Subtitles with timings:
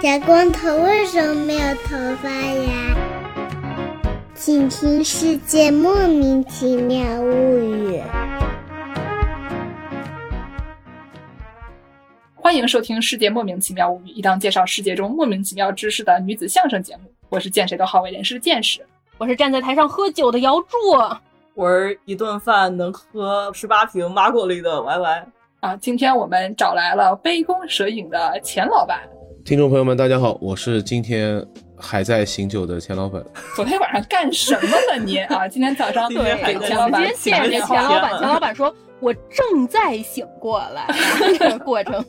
[0.00, 2.96] 小光头为什么没有头发呀？
[4.32, 7.96] 请听《世界莫名其妙物语》。
[12.36, 17.02] 欢迎收听《世界莫名其妙物语》，一档介绍世界中莫名其妙知识的女子相声节目。
[17.28, 18.86] 我是见谁都好为人师的见识，
[19.18, 20.76] 我是站在台上喝酒的姚柱，
[21.54, 25.26] 我是一顿饭能喝十八瓶马果粒的 Y Y。
[25.58, 29.00] 啊，今天我们找来了杯弓蛇影的钱老板。
[29.44, 31.44] 听众朋友们，大家好，我是今天
[31.76, 33.22] 还在醒酒的钱老板。
[33.56, 35.48] 昨天晚上干什么了你啊？
[35.48, 38.74] 今天早上 对给钱老板见着钱老板，钱老板说。
[39.00, 40.84] 我正在醒过来
[41.38, 42.04] 这个过程，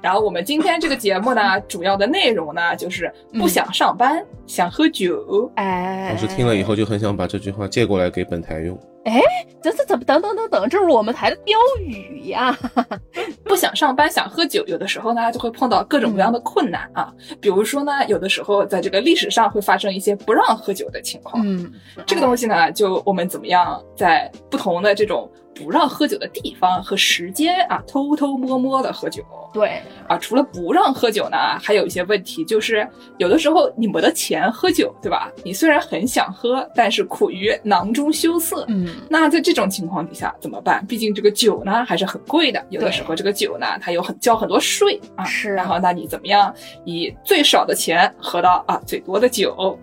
[0.00, 5.50] 然后我们今天这个节目呢，主要的内容呢就是不想上班，想喝酒。
[5.56, 8.78] 哎，老师听了以后就很想把这句话借过来给本台用。
[9.04, 9.20] 哎，
[9.62, 12.56] 这这怎么等等等等，这是我们台的标语呀！
[13.44, 17.12] 不想上班，想喝酒，有的时候呢就会碰到各种各样的困难啊。
[17.40, 21.42] 比如说呢，有的时候在这个历史上会发生一些不让喝酒的情况。
[21.46, 21.72] 嗯，
[22.06, 25.30] 这个东西呢，就我们怎么样在不同的这种。
[25.54, 29.22] 不让喝酒的地方和时间啊，偷偷摸摸的喝酒。
[29.52, 35.30] 对啊，除了不让喝酒呢，还有一些问题，就是有的时候你没得钱喝酒，对吧？
[35.44, 38.64] 你虽然很想喝，但是苦于囊中羞涩。
[38.68, 40.86] 嗯，那在这种情况底下怎么办？
[40.86, 45.24] 毕竟这个酒呢还是很贵的，有的时候这个酒呢它有很交很多税啊。
[45.24, 45.52] 是。
[45.52, 46.54] 然后那你怎么样
[46.84, 49.76] 以最少的钱喝到啊最多的酒？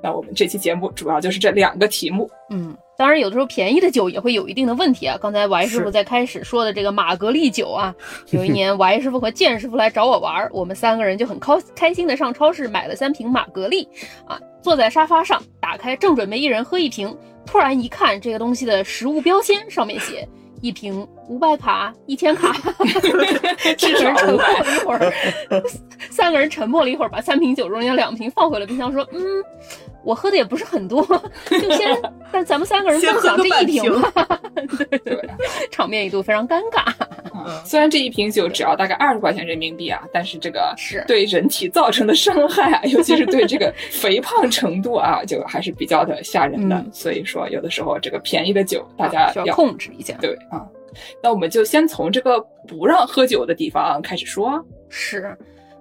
[0.00, 2.30] 那我们这期节目主要就是这两个题目。
[2.50, 2.76] 嗯。
[2.98, 5.16] 当然，有的时候便宜的酒也会有一定的问题啊。
[5.22, 7.94] 刚才王师傅在开始说的这个玛格丽酒啊，
[8.30, 13.88] 有一年王师傅和剑师傅来找我玩，我们三个人就很开开心的上超市买了三瓶玛格丽，
[14.26, 20.28] 啊，坐在沙发上，打开，正准备一人喝一瓶，突然一看这个东西的食物标签，上面写
[20.60, 22.52] 一瓶五百卡、一千卡，
[23.78, 25.12] 三个人沉默了一会儿，
[26.10, 29.20] 三个人沉默了一会儿，把三瓶酒中间两瓶放回了冰箱，说嗯。
[30.04, 31.02] 我喝的也不是很多，
[31.50, 31.96] 就先，
[32.32, 34.40] 但咱们三个人共享这一瓶吧。
[34.78, 35.30] 对对，
[35.70, 36.92] 场面一度非常尴尬。
[37.64, 46.84] 虽然这一瓶酒只要大概二十块钱人民币啊，但是这个是对人体造成的伤害啊，尤其是对这个肥胖程度啊，就还是比较的吓人的。
[46.92, 50.14] 所以说，有的时候这个便宜的酒，大家要控制一下。
[50.20, 50.66] 对啊，
[51.22, 54.62] 那我们就先从这个不让喝酒的地方开始说。
[54.88, 55.36] 是，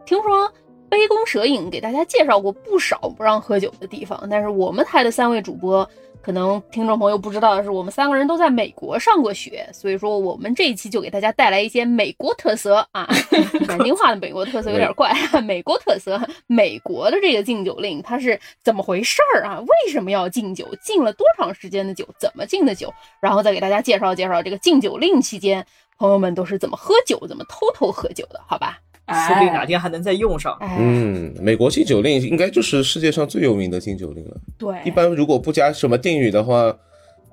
[0.06, 0.52] 听说。
[0.90, 5.88] 杯弓蛇影给大家介绍过不少不让喝酒的地方，但是我们台的三位主播，
[6.22, 13.08] 可能听众朋友不知道的是，我们三个人都在美国上过学，所以说我们这一期就给大家带来一些美国特色啊。
[13.68, 19.60] 南京话的美国特色有点怪，美国特色，美国的这个禁酒令它是怎么回事儿啊？
[19.60, 20.68] 为什么要禁酒？
[20.82, 22.08] 禁了多长时间的酒？
[22.20, 22.94] 怎么禁的酒？
[23.20, 25.66] 然后再给大家介绍介绍这个禁酒令期间，
[25.98, 28.42] 朋友们都是怎么喝酒，怎么偷偷喝酒的？
[28.48, 28.80] 好吧？
[29.08, 30.58] 说不定哪天还能再用上。
[30.62, 34.38] 嗯，美国禁酒令应该就是世界上最有名的禁酒令了。
[34.58, 36.76] 对，一般如果不加什么定语的话，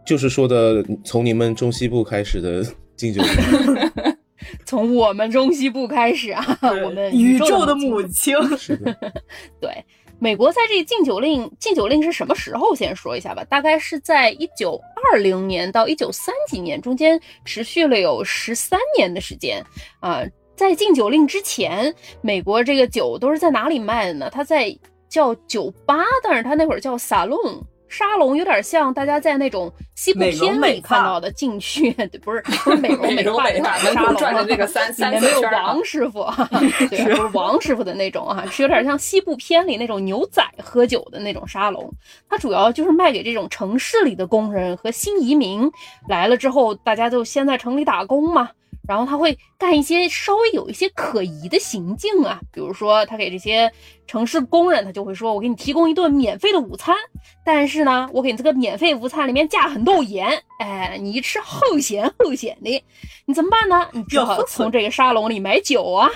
[0.06, 2.64] 就是说的从你们中西部开始的
[2.96, 4.14] 禁酒令。
[4.66, 8.36] 从我们中西部开始啊，我们宇宙的母亲。
[8.58, 8.94] 是的。
[9.60, 9.84] 对，
[10.18, 12.74] 美国在这禁酒令，禁酒令是什么时候？
[12.74, 14.78] 先说一下吧，大概是在一九
[15.10, 19.64] 二零年到一九三几年中间，持续了有十三年的时间
[20.00, 20.22] 啊。
[20.54, 24.30] 在禁酒令之前，美国这个酒都是在哪里卖的呢？
[24.30, 24.76] 它在
[25.08, 27.38] 叫酒吧，但是它那会儿叫沙龙，
[27.88, 31.92] 沙龙有点像大家在那种西部片里看到的禁区，
[32.22, 32.88] 不是不是美
[33.22, 36.24] 容美发的沙龙，转的那个 三三没有王师傅，
[36.90, 41.92] 对，不是王师傅的那种啊，是有点像西部片里那种牛仔喝酒的那种沙龙。
[42.28, 45.70] 它主要就是卖给这种城市里的工人和新移民
[46.08, 48.50] 来了之后，大家就先在城里打工嘛。
[48.86, 53.72] 然后他会干一些稍微有一些可疑的行径啊，比如说他给这些
[54.06, 56.94] 城市工人，他就会说：“我给你提供一顿免费的午餐，
[57.44, 62.84] 但是呢，我给你这个免费午餐里面加很多盐，哎，你一吃齁咸齁咸的，
[63.24, 63.88] 你怎么办呢？
[63.92, 66.10] 你只好从这个沙龙里买酒啊。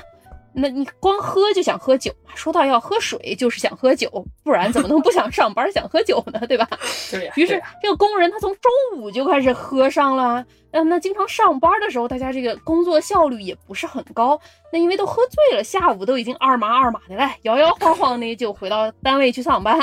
[0.60, 6.40] 那你光喝就想喝酒说到要喝水就是想喝酒，不然怎么能不想上班想喝酒呢？
[6.46, 6.68] 对吧？
[7.10, 7.30] 对。
[7.36, 10.44] 于是这个工人他从中午就开始喝上了。
[10.70, 14.38] 那那经常上班的时候，大家这个工作效率也不是很高。
[14.70, 19.80] 那因为都喝醉了，下午都已经二麻二麻的了，摇摇晃晃的就回到单位去上班，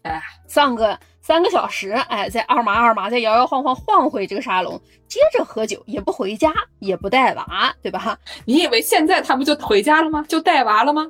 [0.00, 4.78] 哎，上个三个小时，哎，在二麻二麻，再摇摇晃晃晃回这个沙龙，
[5.08, 8.18] 接着喝酒，也不回家，也不带娃，对吧？
[8.44, 10.22] 你以为现在他们就回家了吗？
[10.28, 11.06] 就带娃了吗？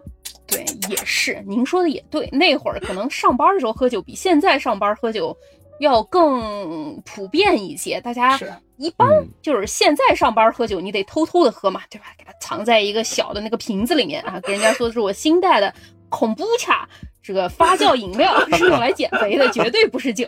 [0.46, 2.28] 对，也是，您说的也对。
[2.30, 5.36] 那会儿可能上班的时候喝酒，比现在上班喝酒。
[5.80, 8.00] 要更普遍一些。
[8.00, 12.06] 大家是一般嗯就是现在上班喝酒，你得偷偷的喝嘛，对吧？
[12.16, 15.74] 给它藏在一个小的那个瓶子里面啊，给人家说是我新带的
[16.08, 16.88] 恐怖茶。
[17.24, 20.26] 这个发酵饮料 是用来减肥的，绝对不是酒。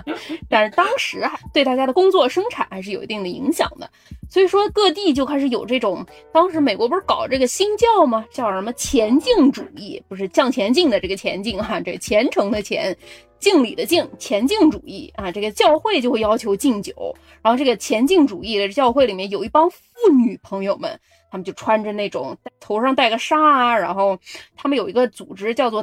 [0.48, 3.88] 但是当时啊，对大家的工作生产还是有一定的影响的。
[4.30, 8.24] 所以说各地就开始有这种，当时美国不是搞这个新教吗？
[8.30, 12.96] 叫什么前进主义，不是向前进的这个前进哈、这虔诚的虔，
[13.38, 17.14] 敬礼的敬，前进主义啊，这个教会就会要求敬酒。
[17.42, 19.78] 然后这个前进主义的教会里面有一帮妇
[20.12, 20.98] 女朋友们，
[21.30, 24.18] 他们就穿着那种头上戴个纱啊，然后
[24.56, 25.82] 他们有一个组织叫做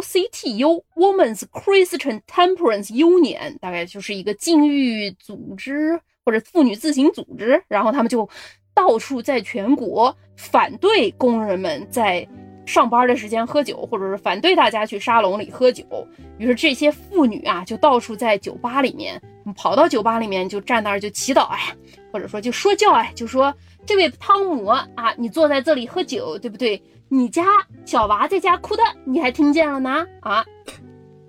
[0.00, 8.28] CTU Women's Christian Temperance Union，大概就是一个禁欲组织或者妇女自行组织，然后他们就
[8.74, 12.26] 到处在全国反对工人们在
[12.66, 15.84] 上班的时间喝酒，或者是反对大家去沙龙里喝酒。
[16.38, 19.20] 于是这些妇女啊，就到处在酒吧里面
[19.56, 21.74] 跑到酒吧里面，就站那儿就祈祷哎，
[22.12, 23.52] 或者说就说教哎，就说
[23.86, 24.86] 这位汤姆啊，
[25.16, 26.80] 你坐在这里喝酒，对不对？
[27.08, 27.44] 你家
[27.84, 30.06] 小娃在家哭的，你还听见了呢？
[30.20, 30.44] 啊，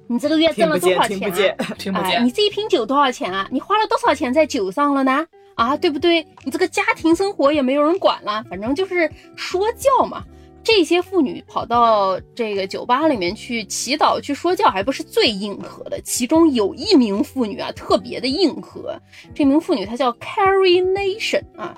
[0.08, 2.32] 你这个月挣了多少钱、听不见听不见你。
[2.32, 3.48] 这一瓶酒多少钱啊？
[3.50, 5.26] 你花了多少钱在酒上了呢？
[5.56, 6.26] 啊，对不对？
[6.44, 10.24] 你这个家庭生活也没有人管了，反正就是说教嘛。
[10.62, 16.00] 这些妇女跑到这个酒吧里面去祈祷、去说教，还不是最硬核的。
[16.02, 19.02] 其中有一名妇女啊，特别的硬核。
[19.34, 21.76] 这名妇女她叫 Carrie Nation 啊，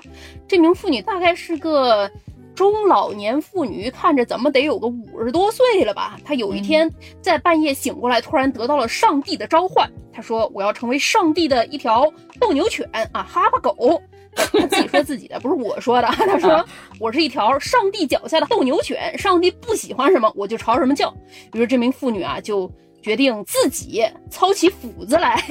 [0.48, 2.10] 这名妇女大概是个
[2.54, 6.18] 中老年妇女，看着怎么得有个五十多岁了吧。
[6.24, 6.90] 她有一天
[7.20, 9.90] 在半夜醒过来，突然得到了上帝的召唤。
[10.12, 14.00] 她说：“我要成为上帝的一条斗牛犬啊，哈巴狗。
[14.34, 16.08] ”他自己说自己的，不是我说的。
[16.16, 16.64] 他说
[16.98, 21.14] 我是一条上帝脚下的斗牛犬，上帝不喜欢什么我就朝什么叫。
[21.52, 22.70] 于是这名妇女啊就
[23.02, 25.42] 决定自己操起斧子来，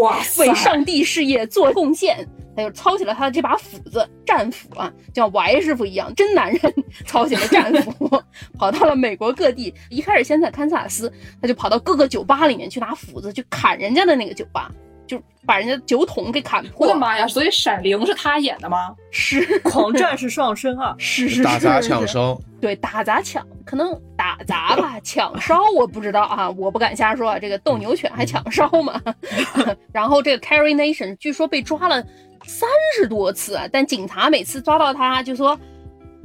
[0.00, 2.28] 哇 为上帝事业做贡献。
[2.56, 6.74] 他就操起了他的这把斧子，战斧啊，就像歪师傅一样，真男人
[7.06, 8.10] 操起了战斧，
[8.58, 9.72] 跑到了美国各地。
[9.90, 14.72] 一开始先在堪萨斯，他就跑到各个酒吧里面去拿斧子去砍人家的那个酒吧，
[15.08, 16.86] 就把人家酒桶给砍破。
[16.86, 17.26] 我的妈呀！
[17.26, 18.94] 所以《闪灵》是他演的吗？
[19.10, 20.94] 是狂战士上身啊！
[20.98, 27.38] 是是打砸是是抢烧，对，打砸抢，可能打砸吧，抢烧我不知道啊，我不敢瞎说啊。
[27.38, 29.00] 这个斗牛犬还抢烧吗？
[29.92, 32.00] 然后这个 Carrie Nation 据说被抓了
[32.44, 35.58] 三十多次啊，但警察每次抓到他就说，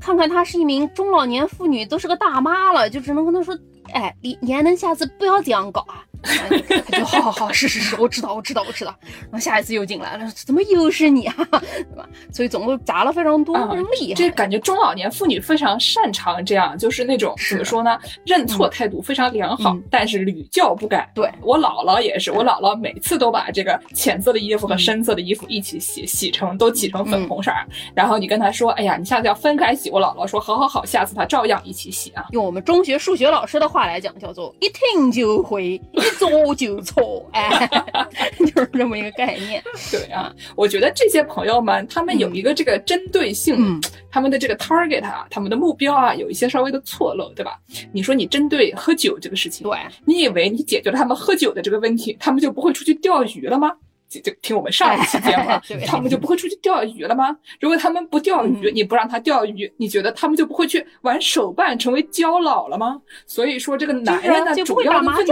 [0.02, 3.58] 看看她是一名中老年妇女，都是个大妈了，就只能跟她说，
[3.94, 6.04] 哎，你你还能下次不要这样搞啊？
[6.90, 8.96] 他就好好好，是是是，我知道我知道我知道。
[9.24, 11.36] 然后下一次又进来了，怎么又是你啊？
[11.62, 12.08] 对吧？
[12.32, 14.14] 所以总共砸了非常多，啊非常厉害。
[14.16, 21.10] 这感觉中老年妇女非常擅长这样，就是那种怎么说呢，认错态度非常良好，嗯但是屡教不改。
[21.14, 27.68] 对我姥姥也是，我姥姥每次都把这个浅色的衣服和嗯深色的衣服一起洗，洗成都洗成粉红色儿。
[27.94, 29.90] 然后你跟她说，哎呀，你下次要分开洗。
[29.90, 32.26] 我姥姥说，好好好，下次她照样一起洗啊。
[32.32, 35.80] 用我们中学数学老师的话来讲，叫做一听就会，
[36.14, 37.70] 一做就错，哎，
[38.38, 39.64] 就是这么一个概念。
[39.92, 43.82] 对啊，我觉得这些朋友们，他们有一个这个针对性，嗯
[44.12, 47.60] 他们的这个 target 啊，他们的目标啊，有一些稍微的错漏，对吧？
[47.92, 53.72] 你说你针对喝酒这个事情，对，你以为你解决了他们喝酒的这个问题，他们就不会出去钓鱼了吗？
[54.14, 57.36] 就就听我们上一期节目对，他们就不会出去钓鱼了吗？
[57.60, 58.76] 如果他们不钓鱼，嗯。
[58.76, 63.00] 你不让他钓鱼，你觉得他们就不会去玩手办，成为交老了吗？
[63.26, 65.32] 所以说，这个男人呢，主要的问题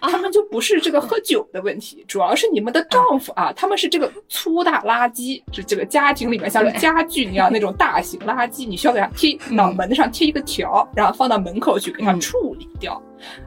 [0.00, 12.20] 他们就不是这个喝酒的问题，主要是你们的丈夫啊，他们是这个粗大垃圾，是这个家庭里面像是家具一样那种大型垃圾，你需要给他贴脑门子上贴一个条，然后放到门口去给它嗯。
[12.20, 13.00] 处理掉。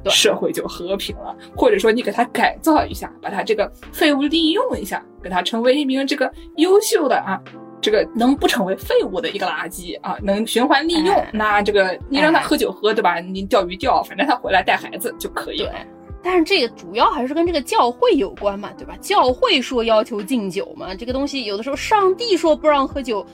[0.04, 7.40] 对社会就和平了，或者说你给他改造一下，把他这个废物利用一下，给他成为一名这个优秀的啊，
[7.82, 11.14] 这个能不成为废物的一个垃圾啊，能循环利用。
[11.16, 13.20] 哎那这个你让他哎喝酒喝，对吧？
[13.20, 15.76] 你钓鱼钓，反正他回来带孩子就可以对了。。
[16.22, 18.98] 但是这个主要还是跟这个教会有关嘛，对吧？
[19.00, 23.26] 教会说要求禁酒嘛，这个东西有的时候上帝说不让喝酒，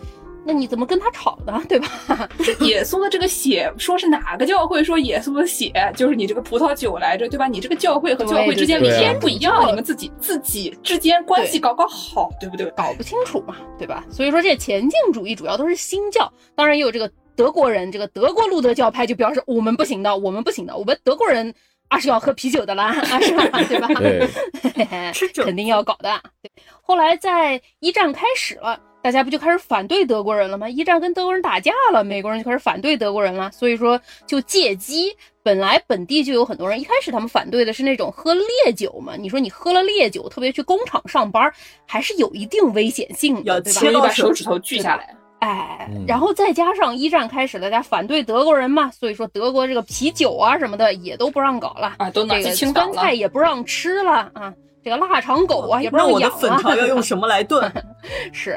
[0.45, 1.59] 那你怎么跟他吵呢？
[1.67, 1.87] 对吧？
[2.37, 7.47] 不是耶稣的这个血，说是哪个教会说耶稣的血就是你这个葡萄酒来着，对吧？
[7.47, 12.65] 你这个教会和教会之间理对对念不一样，对你们自己自己之间关系搞搞好，对不对？
[12.77, 14.05] 搞不清楚嘛，对吧？
[14.11, 21.53] 所以说这前进主义主要都是新教，当然也有这个德国人，这个德国路德教派就表示我们不行的，我们不行的，我们德国人
[21.87, 23.63] 啊是要喝啤酒的啦，啊是吧？
[23.67, 23.87] 对吧？
[23.95, 24.29] 对，
[25.11, 26.21] 吃酒肯定要搞的。
[26.41, 30.67] 对，后来在一战开始了，大家不就开始反对德国人了吗？
[30.67, 41.53] 一战跟德国人打架了，美国人就开始反对德国人了，所以说就借机，本来本地就有很多人，一开始他们反对的是那种喝烈酒嘛，你说你喝了烈酒，特别去工厂上班，
[41.85, 43.79] 还是有一定危险性的，要对吧？
[43.79, 45.15] 所以切到手把手指头锯下来。
[45.37, 53.13] 哎嗯，然后再加上一战开始，大家反对德国人嘛，所以说德国这个啤酒啊什么的也都不让搞了，啊，都拿去这个清党了酸菜。
[53.13, 54.51] 也不让吃了啊，
[54.85, 56.37] 这个腊肠狗啊也不让那我的养了。
[56.37, 57.73] 粉条要用什么来炖？
[58.31, 58.55] 是，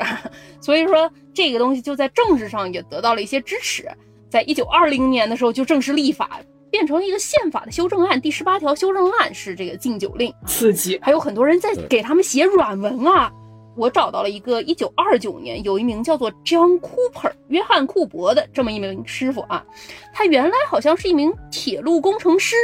[0.60, 3.88] 所以说这个东西就在政治上也得到了一些支持，
[4.28, 6.38] 在一九二零年的时候就正式立法，
[6.70, 13.32] 变成一个宪法的修正案，第十八条修正案是这个禁酒令，刺激，还有很多人在给他们写软文啊。
[13.78, 19.64] 我找到了一个一九二九年有一名叫做 John Cooper 约翰库伯的这么一名师傅啊，
[20.12, 22.56] 他原来好像是一名铁路工程师，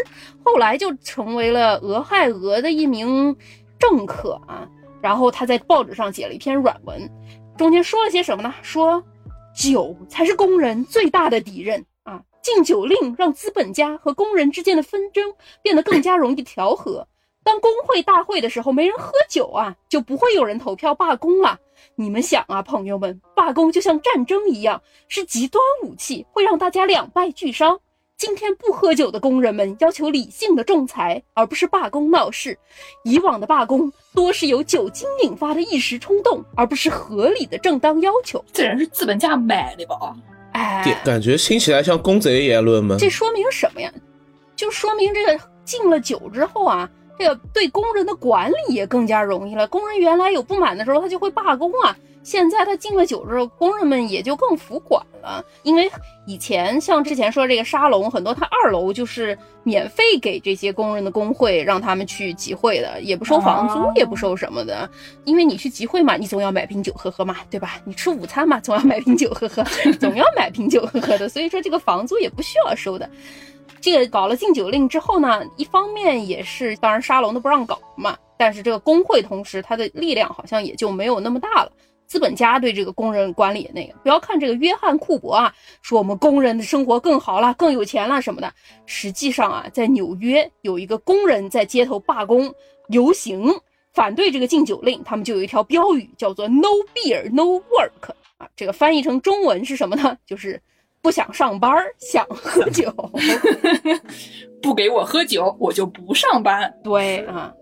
[0.44, 3.35] 后来就成为了俄亥俄的一名
[3.78, 4.68] 政客啊。
[5.00, 7.09] 然后他在报纸上写了一篇软文，
[7.56, 8.52] 中间说了些什么呢？
[8.62, 9.02] 说
[9.54, 12.21] 酒才是工人最大的敌人啊！
[12.42, 17.06] 禁酒令让资本家和工人之间的纷争变得更加容易调和。
[17.44, 21.58] 当工会大会的时候，没人喝酒啊，就不会有人投票罢工了。
[21.94, 27.78] 你们想啊，朋友们，罢工就像战争一样，是极端武器，会让大家两败俱伤。
[28.16, 32.56] 今天不喝酒的工人们要求理性的仲裁，而不是罢工闹事。
[33.02, 38.42] 以往的罢工多是由酒精引发的一时冲动，而不是合理的正当要求。
[38.52, 40.16] 这人是资本家买的吧？
[40.52, 42.96] 哎，感觉听起来像公贼言论吗？
[42.98, 43.92] 这说明什么呀？
[44.54, 49.66] 就说明这个禁了酒之后啊，这个对工人的管理也更加容易了。
[49.68, 51.97] 工人原来有不满的时候，他就会罢工啊。
[52.23, 55.44] 现在他禁了酒之后，工人们也就更服管了。
[55.62, 55.90] 因为
[56.26, 64.88] 以前像之前说这个沙龙，很多他二楼就是免费给这些工人的工会让他们去集会的，也不收房租，哦也不收什么的。
[65.25, 67.78] 因为你去集会嘛，你总要买瓶酒喝喝嘛，对吧？
[67.85, 69.62] 你吃午餐嘛，总要买瓶酒喝喝，
[70.00, 71.28] 总要买瓶酒喝喝的。
[71.28, 73.06] 所以说这个房租也不需要收的。
[73.93, 81.71] 这个搞了禁酒令之后呢，一方面也是，当然沙龙都不让搞嘛，但是这个工会同时它的力量好像也就没有那么大了。
[82.07, 88.50] 资本家对这个工人管理那个，不要看这个约翰库珀啊，说我们工人的生活更好了，更有钱了什么的。
[88.87, 92.55] 实际上啊，在纽约有一个工人在街头罢工
[92.88, 93.55] 游行，
[93.93, 100.17] 反对这个禁酒令，他们就有一条标语叫做 “No beer, no work” 啊，这个翻译成中文是什么呢？
[100.25, 100.59] 就是
[101.04, 102.90] 不想上班，想喝酒。
[104.62, 106.73] 不给我喝酒，我就不上班。
[106.82, 107.52] 对啊，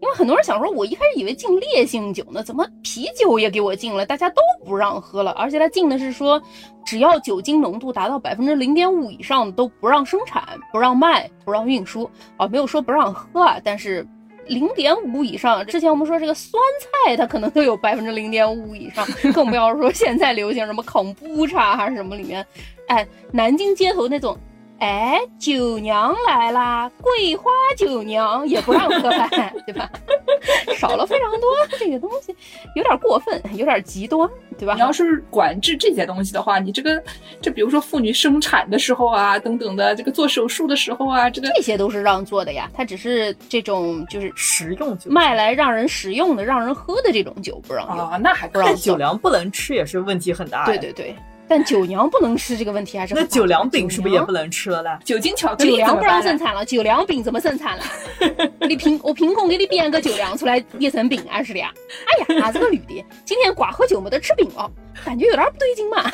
[0.00, 4.06] 因为很多人想说，我一开始以为禁烈性酒呢，怎么啤酒也给我禁了？
[4.06, 6.40] 大家都不让喝了，而且他禁的是说，
[6.86, 14.06] 只要酒精浓度达到百分之零点五以上都不让生产、不让卖、不让运输啊，没有说不让喝啊，但是。
[14.46, 22.46] 零点五以上，之前我们说这个酸菜，它可能都有百分之零点五以上，更不要说现在流行什么恐怖茶还是什么里面，
[22.86, 24.36] 哎，南京街头那种
[24.82, 29.88] 哎，酒娘来啦，桂花酒娘也不让喝饭， 对吧？
[30.76, 31.48] 少了非常多
[31.78, 32.34] 这个东西，
[32.74, 34.80] 有点过分， 有点极端，对吧你？
[34.80, 37.00] 要是管制这些东西的话，你这个，
[37.40, 48.08] 就比如说妇女生产的时候啊，等等的，这个做手术的时候啊，这个这些都是让做的呀，它只是这种就是食用酒卖来让人食用的、让人喝的这种酒不让用。
[48.08, 50.66] 啊，那还不让但酒粮不能吃也是问题很大呀。
[50.66, 51.14] 对对对，
[51.52, 54.98] 但酒娘不能吃这个问题还是那酒粮饼是不是也不能吃了呢？
[55.04, 56.22] 酒精巧克力酒粮不让？
[56.22, 57.84] 生产了，酒粮饼怎么生产了？
[58.66, 61.70] 你凭我凭空给你编个酒粮出来捏成饼啊是的呀？
[62.30, 64.70] 哎呀，这个女的今天寡喝酒没得吃饼哦，
[65.04, 66.10] 感觉有点不对劲嘛。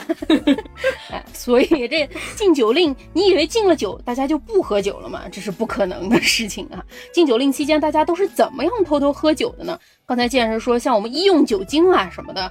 [1.14, 5.23] 哎，所以这禁酒令，你以为禁了酒大家就不喝酒了吗？
[5.30, 6.83] 这是不可能的事情啊！
[7.12, 9.78] 禁酒令期间大家都是怎么样偷偷喝酒的呢？
[10.04, 12.50] 刚才健身说，像我们医用酒精啊什么的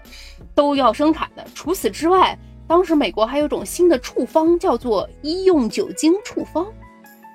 [0.55, 1.45] 都要生产的。
[1.53, 2.37] 除此之外，
[2.67, 6.67] 当时美国还有一种新的处方，叫做医用酒精处方，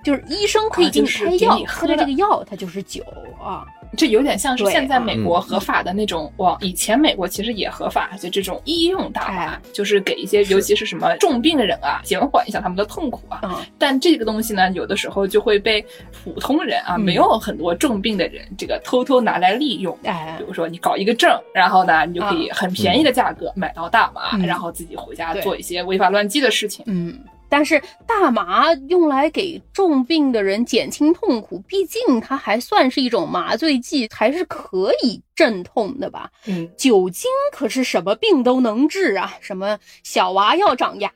[0.02, 3.02] 就是医生可以给你开药，喝喝的这个药它就是酒
[3.42, 3.64] 啊。
[3.94, 13.40] 这有点像是现在美国嗯合法的那种，往，以前美国其实也合法，就这种医用大麻哎，就是给一些尤其是什么重病的人啊，减缓一下他们的痛苦啊。
[13.42, 15.84] 啊，但这个东西呢，有的时候就会被
[16.24, 17.00] 普通人啊，嗯。
[17.02, 19.94] 没有很多重病的人，这个偷偷拿来利用。
[20.04, 20.36] 哎。
[20.38, 24.46] 比，如说你搞一个证，然后呢，你就可以很便宜的价格买到大麻，嗯。
[24.46, 26.82] 然后自己回家做一些违法乱纪的事情。
[26.88, 27.18] 嗯，
[27.52, 36.30] 但是大麻用来给重病的人减轻痛苦，毕竟它还算是一种麻醉剂，还是可以镇痛的吧？
[36.46, 41.12] 嗯，酒精可是什么病都能治啊，什么小娃要长牙，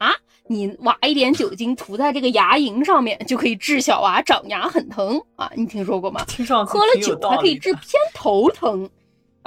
[0.47, 6.23] 你挖一点酒精涂在这个牙龈上面，就可以治小娃长牙很疼啊，你听说过吗？
[6.26, 8.87] 听上去喝了酒还可以治偏头疼。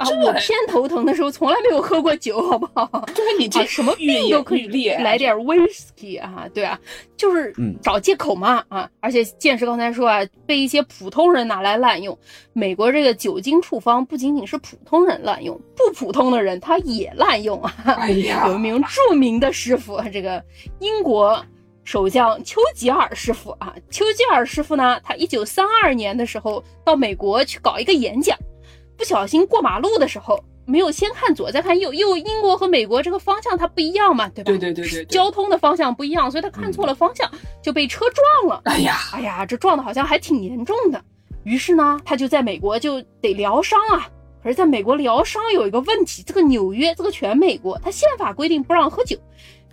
[0.00, 3.04] 啊，我偏头疼的时候从来没有喝过酒，好不好？
[3.14, 6.78] 就是你这啊什么病都可以来点 whisky 啊，对啊，
[7.18, 8.88] 就是嗯找借口嘛啊！
[9.00, 12.16] 而且剑师刚才说啊，被一些普通人拿来滥用。
[12.54, 17.74] 美国这个酒精处方不仅仅是普通人滥用，不普通的人他也滥用啊。
[17.84, 20.42] 哎呀 有一名著名的师傅，这个
[20.78, 21.44] 英国
[21.84, 28.36] 首相丘吉尔师傅啊，丘吉尔师傅呢，他一九三二年的时候到美国去搞一个演讲，
[29.00, 30.38] 不小心过马路的时候。
[30.66, 34.52] 没有先看左再看右，右英国和美国这个方向它不一样嘛，对吧？
[34.52, 37.28] 对对对对对交通的方向不一样，所以他看错了方向，
[37.60, 38.60] 就被车撞了。
[38.66, 41.02] 哎呀，哎呀，这撞的好像还挺严重的。
[41.42, 44.06] 于是呢，他就在美国就得疗伤啊。
[44.44, 49.16] 可是在美国疗伤有一个问题，这个纽约，这个全美国，它宪法规定不让喝酒。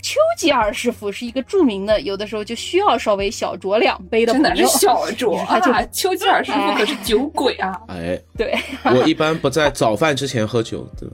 [0.01, 4.65] 丘吉尔师傅是一个著名的，有的时候就需要稍微小酌两杯的真朋友。
[4.65, 5.83] 的是小酌 啊！
[5.91, 7.79] 丘吉尔师傅可是酒鬼啊！
[7.87, 11.07] 哎，对，我一般不在早饭之前喝酒的。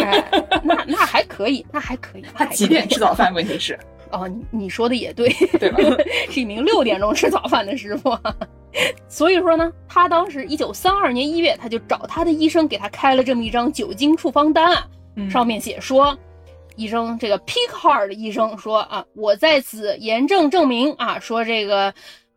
[0.00, 0.24] 哎，
[0.62, 2.24] 那那还可以，那还可以。
[2.34, 3.32] 他几点吃早饭？
[3.34, 3.78] 问题是，
[4.10, 5.78] 哦，你你说的也对，对吧？
[6.30, 8.16] 是一名六点钟吃早饭的师傅。
[9.08, 14.76] 所以说呢，他当时一九三二年一月，他就找他的医生给他开了这么一张酒精处方单
[15.28, 16.16] 上面写说，
[16.76, 21.92] 医生这个 Pickard 医生说啊，我在此严正证明啊，说这个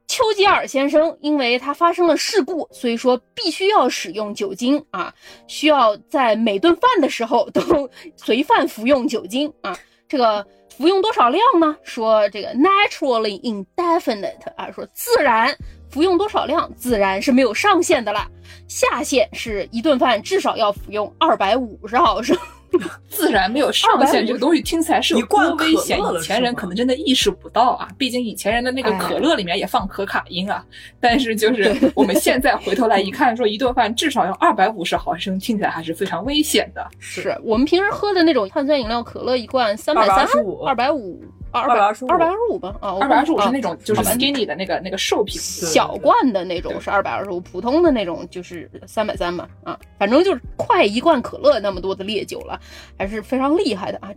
[0.08, 5.14] 丘吉尔先生因为他发生了事故，所以说必须要使用酒精啊，
[5.48, 10.46] 需要在每顿饭的时候都随饭服用酒精啊，这个。
[10.76, 11.78] 服用多少量呢？
[11.84, 15.56] 说这个 naturally indefinite 啊，说自然
[15.92, 18.28] 服用多少量，自然是没有上限的啦。
[18.68, 22.36] 下限是一顿饭至少要服用二百五十毫升。
[23.08, 27.88] 自然没有上限，这个东西听起来是有多危险以前人可能真的意识不到啊。
[27.98, 30.64] 毕竟以前人的那个哎可乐里面也放可卡因啊。
[31.00, 36.86] 但是就是我们现在回头来一看，说一顿饭至少要二百五十毫升，听起来还是非常危险的。
[37.00, 41.24] 是我们平时喝的那种碳酸饮料，可乐一罐三百三、十五二百五、
[41.62, 42.76] 二百二十五二百二十五吧？
[42.82, 52.60] 啊，二百二十五是那种就是 skinny 的那个那个瘦瓶，对小罐的那种是二百二十五，普通的那种就是三百三嘛，啊，反正就是快一罐可乐那么多的烈酒了，
[52.98, 54.10] 还是非常厉害的啊。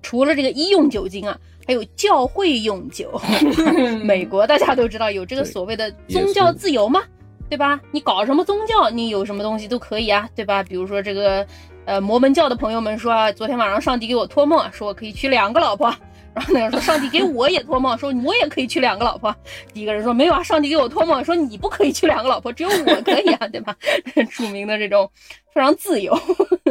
[0.00, 3.20] 除了这个医用酒精啊，还有教会用酒。
[4.02, 7.02] 美国大家都知道有这个所谓的宗教自由嘛，
[7.50, 7.80] 对吧？
[7.90, 10.62] 你搞什么宗教，你有什么东西都可以啊，对吧？
[10.62, 11.44] 比如说这个
[11.84, 15.92] 呃摩门教的朋友们说啊，昨天晚上上帝给我托梦啊，说我可以娶两个老婆。
[16.38, 19.34] 然后那个说上帝给我也托梦，说我也可以娶两个老婆。
[19.74, 23.76] 第一个人说没有啊，上帝给我托梦说你不可以娶两个老婆，只有我可以啊，对吧？
[24.30, 25.10] 著名的这种
[25.52, 26.16] 非常自由。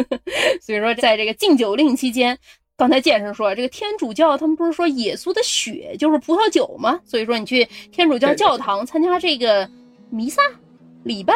[0.63, 2.37] 所以说，在这个禁酒令期间，
[2.77, 6.97] 刚才剑生说这个天主教他们不是说耶稣的血就是葡萄酒吗？
[7.03, 9.69] 所以说你去天主教教堂参加这个
[10.09, 10.41] 弥撒
[11.07, 11.33] 礼拜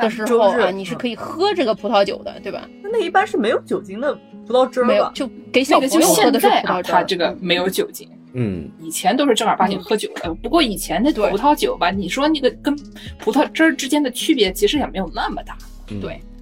[0.00, 2.68] 的时候啊，你是嗯可以喝这个葡萄酒的，对吧？
[2.82, 4.14] 那那一般是没有酒精的
[4.46, 4.88] 葡萄汁儿吧，？
[4.88, 6.94] 没有就给小那朋个就现友喝的是葡萄汁儿。
[6.96, 8.08] 它这个没有酒精。
[8.36, 12.76] 嗯，以前都是正儿八经喝酒的，不过以前的葡萄酒吧，你说那个跟
[13.18, 15.56] 葡萄汁儿之间的区别其实也没有那么大。
[15.90, 16.33] 嗯对，嗯。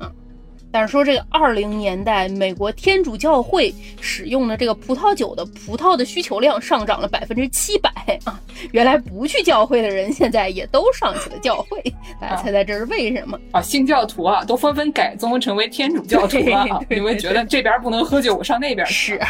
[0.73, 7.91] 但是说这个二零年代，美国天主教会使用的这个葡萄酒的葡萄的需求量上涨了百分之七百
[8.25, 8.41] 啊！
[8.73, 11.83] 原来不去教会的人，现在也都上起了教会，
[12.19, 13.39] 大家猜猜这是为什么？
[13.51, 16.81] 啊，新教徒啊，都纷纷改宗成为天主教徒了啊！
[16.89, 19.21] 因为觉得这边不能喝酒，我上那边去是。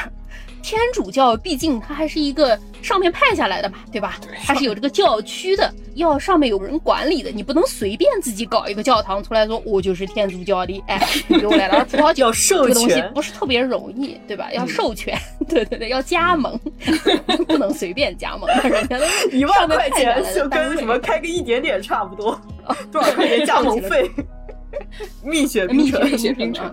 [0.62, 4.18] 天主教毕竟它还是一个上面派下来的嘛，对吧？
[4.44, 14.52] 它是有这个教区的，要上面有人管理的，你不能随便自己搞一个教堂出来说我就是天主教的，哎，你 给我来点葡萄酒要，授这个东西不是特别容易，对吧？
[14.52, 16.58] 要嗯授权，对对对，要加盟，
[17.46, 22.40] 不能随便加盟，人家都一万块钱就跟什么开个一点点差不多，
[22.90, 24.10] 多少块钱加盟费？
[25.22, 26.70] 蜜雪冰城，蜜雪冰城啊。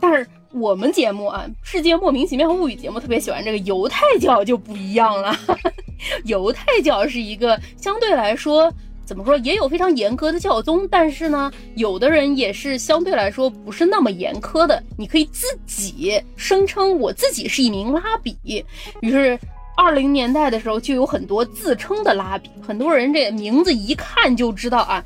[0.00, 5.36] 但是我们节目啊，《世界莫名其妙物语》节目特别喜欢这个犹太教就不一样了。
[6.24, 8.72] 犹太教是一个相对来说
[9.04, 14.82] 怎么说，也有非常严格的教宗，但是呢，有的人也是相对来说不是那么严苛的。
[14.96, 18.64] 你可以自己声称我自己是一名拉比，
[19.00, 19.38] 于是。
[19.80, 25.04] 二零年代的时候，就有很多自称的拉比，很多人这名字一看就知道啊，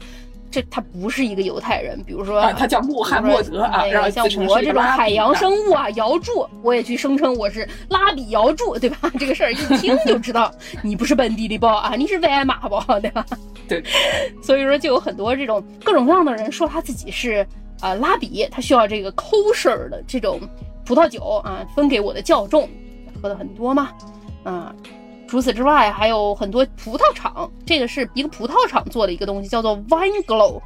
[0.53, 2.01] 这他不是一个犹太人。
[2.05, 9.11] 比如说，啊，他叫穆罕默德啊，然后像我这种海洋啊生物啊，姚柱，我也去声称我是拉比姚柱，对吧？
[9.19, 13.27] 这个事儿一听就知道你不是本地的包啊，你是外马包，对吧？
[13.67, 13.83] 对，
[14.43, 17.47] 所以说就有很多这种各种各样的人说他自己是
[17.81, 20.39] 啊、拉比，他需要这个 kosher 的这种
[20.85, 22.69] 葡萄酒啊，分给我的教众，
[23.21, 23.91] 喝的很多嘛，
[24.45, 24.75] 啊。
[25.33, 30.61] 除此之外，还有很多葡萄厂，这个是一个葡萄厂做的一个东西，叫做 Vine Glow，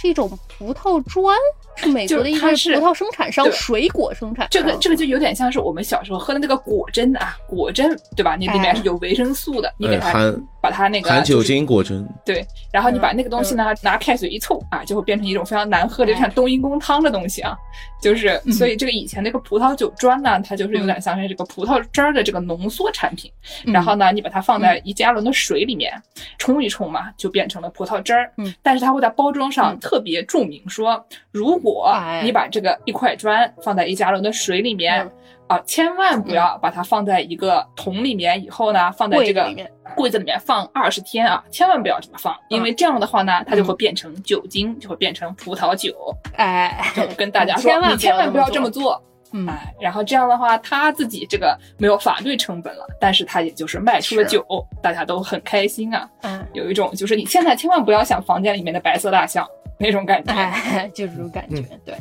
[0.00, 1.36] 是一种葡萄砖，
[1.76, 2.54] 是美国的一个葡
[2.86, 4.48] 萄生产商，水果生产商。
[4.50, 8.34] 这个这个就有点像是我们小时候喝的那个果珍啊，果珍对吧？
[8.34, 17.56] 你里面是有维生素的，你给它哎把它那个含酒精果珍，对，然后你把那个东西呢、拿开水一凑啊，就会变成一种非常难喝的，就像冬阴功汤的东西啊。
[18.00, 23.30] 就是，所以这个以前那个葡萄酒砖呢，它就是有点像是这个葡萄汁儿的这个浓缩产品。
[23.66, 25.92] 嗯然后呢，你把它放在一加仑的水里面
[26.38, 28.30] 冲一冲嘛，就变成了葡萄汁儿。
[28.36, 35.00] 嗯，但是它会在包装上嗯特别注明说，如果哎你把这个一块砖放在一加仑的水里面。
[35.00, 35.10] 嗯
[35.50, 39.52] 啊，千万不要把它放在一个桶里面，以后呢，放在这个
[39.96, 45.92] 柜子里面放二十天啊，千万不要这么放，因为这样的话呢，它就会变成酒精，就会变成葡萄酒。
[46.36, 49.02] 哎，就跟大家说，千万你千万不要这这么么做。
[49.32, 54.46] 嗯，哎，然后这样的话，他自己这个没有法律成本了，但是他也就是卖出了酒，
[54.80, 56.08] 大家都很开心啊。
[56.22, 59.44] 嗯，有一种就是你现在千万不要想房间里面的白色大象
[59.80, 60.32] 那种感觉。
[60.32, 61.96] 哎， 就这种感觉，对。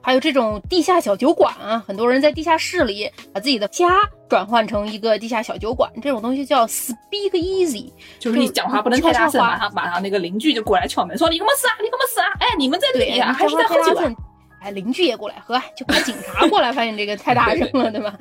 [0.00, 3.88] 还有这种地下小酒馆啊，很多人在地下室里把自己的家
[4.28, 11.74] 转换成一个地下小酒馆，这种东西叫 speak easy，就是你讲话不能太大声，马上马上那个邻居就过来敲门说你干嘛死啊？
[11.82, 12.26] 你干嘛死啊？
[12.38, 14.14] 哎，你们在这对，里啊，还是在喝酒啊？
[14.62, 18.16] 哎，邻居也过来喝，就怕警察过来发现这个太大声了，对吧？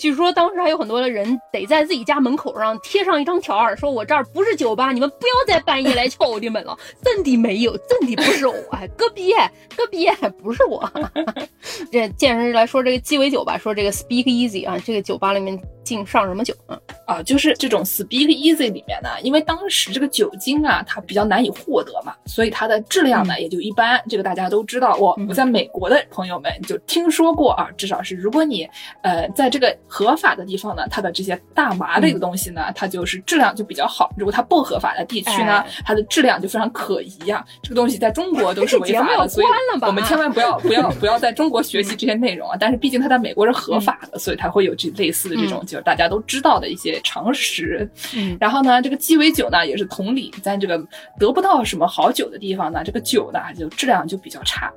[0.00, 9.30] 据说当时还有很多的人得在自己家门口上贴上一张条儿，说我这儿不是酒吧，你们不要再半夜来敲我的门了，真的没有，真的不是我，哎，隔壁
[9.76, 10.08] 隔壁
[10.42, 10.90] 不是我。
[11.92, 16.80] 这见人来说这个鸡尾酒吧，说这个 Speak Easy 啊，这个酒吧里面净上什么酒啊？
[17.06, 24.02] 啊，就是这种 Speak Easy 里面呢，因为当时这个酒精啊，它比较难以获得嘛，所以它的质量呢也就一般。
[24.08, 24.96] 这个大家都知道。
[24.96, 28.66] 我嗯我在美国的朋友们就听说过啊，至少是如果你
[29.02, 34.08] 呃在这个合法的地方呢，它的这些大麻类的东西呢，它就是质量就比较好。
[34.16, 39.46] 如果它不合法的地区呢哎，它的质量就非常可疑呀、这个东西在中国都是违法的，所以
[39.82, 42.56] 我们千万不要 不要不要在中国学习这些内容啊。
[42.58, 47.88] 但是毕竟它在美国是合法的，所以它会有这类似的这种就是大家都知道的一些常识。
[48.14, 50.80] 嗯然后呢，这个鸡尾酒呢也是同理，在这个
[51.18, 54.72] 得不到什么好酒的地方呢，这个酒呢就质量就比较差。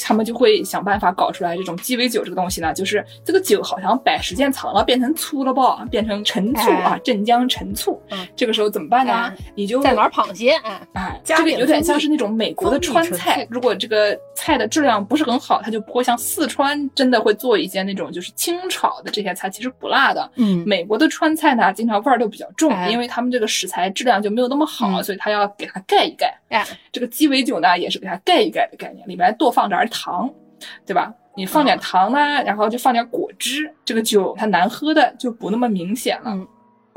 [0.00, 8.00] 他们就会想办法搞出来这种鸡尾酒这个东西呢，就是这个酒好像摆时间长了，变成醋了吧，变成陈醋啊哎，镇江陈醋。
[8.10, 9.36] 嗯这个时候怎么办呢哎？
[9.54, 10.52] 你就在哪儿螃蟹？
[10.64, 20.30] 哎，哎，这个有点像是那种美国的川菜，如果这个菜的质量不是很好，它就不会像四川真的会做一些那种就是清炒的这些菜，其实不辣的。
[20.36, 26.38] 嗯美国的川菜呢，经常味儿都比较重，哎因为他们这个食材质量就没有那么好，嗯所以他要给它盖一盖。
[26.48, 30.28] 哎，这个鸡尾酒呢，也是给它盖一盖的概念，里面多放点儿糖，
[30.86, 31.12] 对吧？
[31.36, 36.30] 你放点糖呢，然后就放点果汁，这个酒它难喝的就不那么明显了。
[36.30, 36.46] 嗯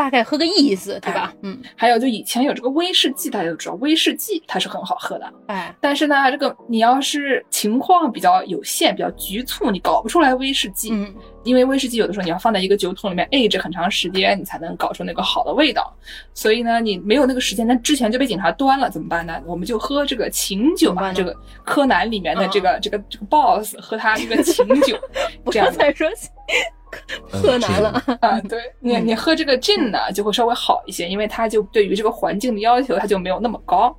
[0.01, 1.31] 大概喝个意思，对哎吧？
[1.43, 15.95] 嗯，还有就以前有这个威士忌，大家都知道威士忌它是很好喝的，哎，但是呢，这个你要是情况比较有限、比较局促，你搞不出来威士忌，嗯，因为威士忌有的时候你要放在一个酒桶里面 age 很长时间，你才能搞出那个好的味道。
[16.33, 19.39] 所以呢，你没有那个时间，那之前就被警察端了，怎么办呢？
[19.45, 24.97] 我们就喝这个琴酒啊，怎么办呢这个柯南里面的这个、这个这个 boss 喝他这个琴酒
[25.51, 25.73] 这样的。
[25.73, 26.09] 要再说
[27.31, 28.03] 柯南了。
[28.21, 33.95] 啊，对你嗯你喝这个 gin 呢，就会稍微好一些，因为它就对于这个环境的要求，它就没有那么高。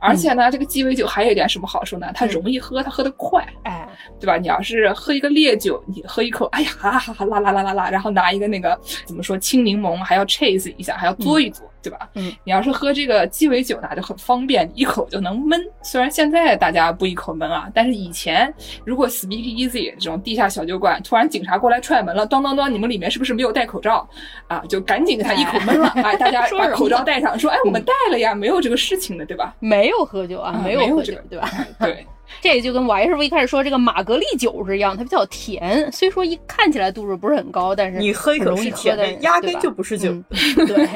[0.00, 2.10] 而且呢，这个鸡尾酒还有一点什么好处呢？
[2.14, 3.44] 它嗯容易喝，它喝得快。
[3.64, 3.88] 哎，
[4.20, 4.36] 对吧？
[4.36, 12.08] 你要是喝一个烈酒，你喝一口，哎呀，哈哈哈啦啦啦啦啦，然后拿一个那个怎么说青柠檬，还要 chase 一下，还要嘬一嘬，对吧？
[12.14, 15.60] 嗯，你要是喝这个鸡尾酒呢，就很方便，一口就能闷。
[15.82, 18.52] 虽然现在大家不一口闷啊，但是以前
[18.84, 24.08] 如果 Speak Easy 这种地下小酒馆，突然警察过来踹门了，咚咚咚，你们里面是不是没有戴口罩
[24.46, 24.62] 啊？
[24.68, 29.47] 就赶紧给他一口闷了，哎，大家 把口罩戴上，说，哎，我们戴了呀，没有这个事情的，对吧？
[29.58, 31.50] 没有喝酒啊，啊没有喝酒对吧？
[31.80, 32.06] 对。
[32.42, 40.10] 这就跟我师傅一开始说这个玛格丽酒是一样，它比较甜，虽说一看起来度数不是很高，但是你喝一口是甜的，压根就不是酒。
[40.12, 40.24] 嗯
[40.68, 40.86] 对，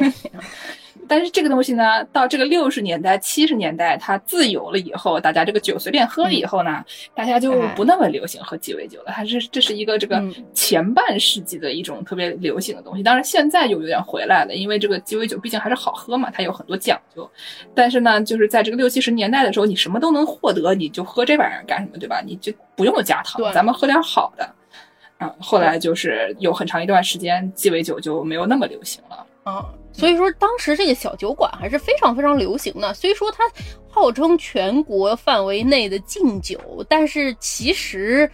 [1.12, 6.82] 但是这个东西呢，到这个六十年代、七十年代，它自由了以后，大家这个酒随便喝了以后呢，
[7.14, 9.12] 大家就不那么流行喝鸡尾酒了。
[9.14, 13.02] 它是这是一个这个嗯前半世纪的一种特别流行的东西。
[13.02, 17.30] 当然现在又有点回来了，因为这个鸡尾酒毕竟还是好喝嘛，它有很多讲究。
[17.74, 22.22] 但是呢，就是在这个六七十年代的时候，你什么都能获得，你就喝这玩意儿干什么，对吧？
[22.24, 24.50] 你就不用加糖，咱们喝点好的。
[25.18, 29.26] 啊，后来就是有很长一段时间，鸡尾酒就没有那么流行了。
[29.44, 32.94] 啊，所以说当时这个小酒馆还是非常非常流行的。
[32.94, 33.42] 虽说它
[33.88, 38.30] 号称全国范围内的禁酒，但是其实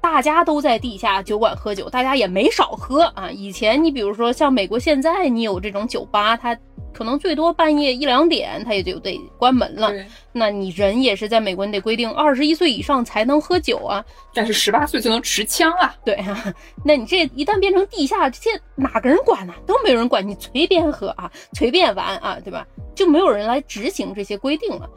[0.00, 3.30] 大家都在地下酒馆喝酒，大家也没少喝啊。
[3.30, 6.56] 以前你比如说像美国现在，你有这种酒吧，它
[6.92, 9.92] 可能最多半夜一两点，它也就得关门了。
[10.32, 14.04] 那你人也是在美国，你得规定二十一岁以上才能喝酒啊。
[14.32, 15.94] 但是十八岁就能持枪啊。
[16.04, 19.52] 对啊， 那你这一旦变成地下，这哪个人管呢？
[19.66, 22.66] 都没有人管，你随便喝啊，随便玩啊，对吧？
[22.94, 24.88] 就没有人来执行这些规定了。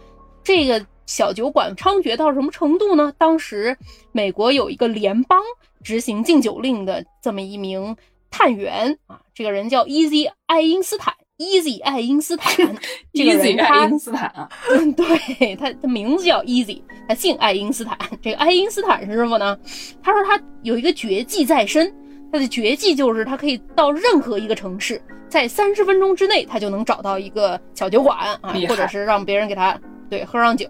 [0.43, 3.13] 这个小酒馆猖獗到什么程度呢？
[3.17, 3.77] 当时
[4.11, 5.39] 美国有一个联邦
[5.83, 7.95] 执行禁酒令的这么一名
[8.31, 17.97] 探员啊，这个人叫 Easy 爱因斯坦，Easy 爱因斯坦，这个 Easy 爱因斯坦啊，嗯，对他，他名字叫 Easy，他姓爱因斯坦。
[18.21, 19.57] 这个爱因斯坦师傅呢，
[20.01, 21.93] 他说他有一个绝技在身，
[22.31, 29.79] 他的绝技就是他可以到任何一个城市，在三十分钟之内，他就能找到一个小酒馆啊或者是让别人给他
[30.13, 30.67] 对喝上酒。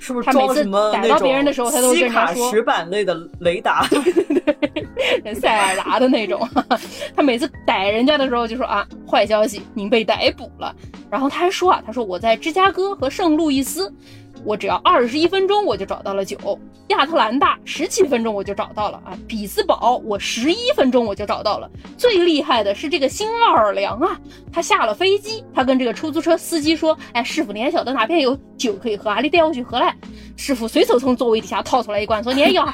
[0.00, 3.86] 是不是他每次装什么逮到别人的时候他都西跟他说卡石板类的雷达？
[5.34, 6.48] 塞尔达的那种。
[7.14, 10.74] 他每次逮人家的时候就说啊，坏消息，您被逮捕了。
[11.10, 13.92] 然后他还说啊，他说我在芝加哥和圣路易斯。
[14.46, 16.38] 我只要二十一分钟我就找到了酒，
[16.88, 21.68] 亚特兰大十七分钟我就找到了啊，比斯堡我十一分钟我就找到了。
[21.98, 24.16] 最厉害的是这个新奥尔良啊，
[24.52, 29.20] 他下了飞机，他跟这个出租车司机说：“哎，师傅，你还晓得哪边有酒可以喝啊？
[29.20, 29.92] 你带我去喝来。”
[30.38, 32.72] 师傅随手从座位底下掏出来一罐，说：“你也要。”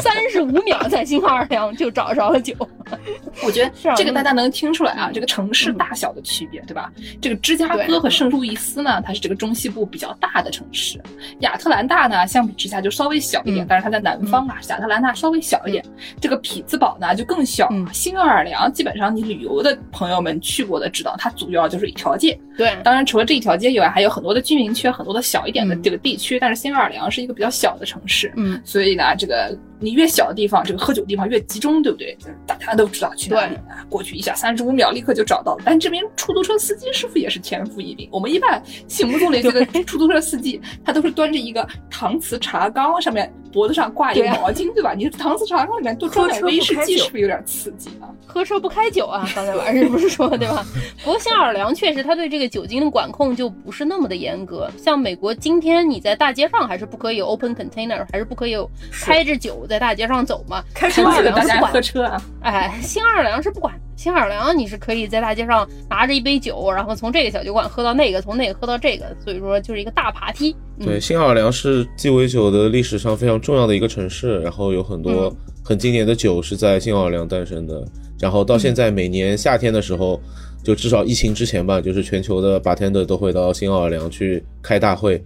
[0.00, 2.54] 三十五秒在新奥尔良就找着了酒。
[3.44, 6.92] 我觉得这个大家能听出来啊，这个城市大小的区别，对吧？
[7.20, 11.00] 这个芝加哥和圣路易斯呢，它是这个中西部比较大的城市，
[11.40, 15.84] 亚特兰大呢，相比之下就稍微小一点，嗯但是它在南方啊，亚特兰大稍微小一点。
[16.20, 22.38] 这个匹兹堡呢就更小新奥尔良基本上你旅游的朋友们去过的知道，它主要就是一条街。
[22.56, 26.38] 对，当然，除了这一条街以外，还有很多的居民区，很多的小一点的嗯这个地区。
[26.40, 32.14] 但是新奥尔良是一个比较小的城市，嗯，所以呢，这个你越小的地方，这个喝酒地方越集中，对不对？
[32.18, 35.62] 就是大家都知道去哪里啊，过去一下三十五秒立刻就找到了。
[35.64, 38.08] 但这边出租车司机师傅也是天赋异禀。
[38.12, 44.94] 我们一般心目中的这个出租车司机，他都是端着一个搪瓷茶缸，上面脖子上挂一个毛巾，对吧？
[44.94, 48.08] 你搪瓷茶缸里面多装点威士忌，是不是有点刺激啊？
[48.26, 50.64] 喝车不开酒啊，刚才晚上不是说对吧？
[51.02, 54.70] 不过新奥尔良确实，他对这个酒精的管控就不是那么的严格。
[54.76, 60.64] 像美国今天你在大街上还是不可以有 open container，还是不可以有开着酒在大街上走嘛。
[60.74, 62.22] 开新奥尔良是管喝车啊！
[62.42, 63.72] 哎，新奥尔良是不管。
[63.96, 70.54] 新奥尔良你是可以在大街上拿着一杯酒，然后从这个小酒馆喝到那个，从那个喝到这个，所以说就是一个大爬梯。
[70.78, 77.84] 嗯、对，新奥尔良是鸡尾酒的历史上非常重要的一个城市，然后有很多很经典的酒是在新奥尔良诞生的。
[78.20, 80.20] 然后到现在每年夏天的时候，
[80.62, 85.20] 就至少疫情之前吧，就是全球的 bartender 都会到新奥尔良去开大会。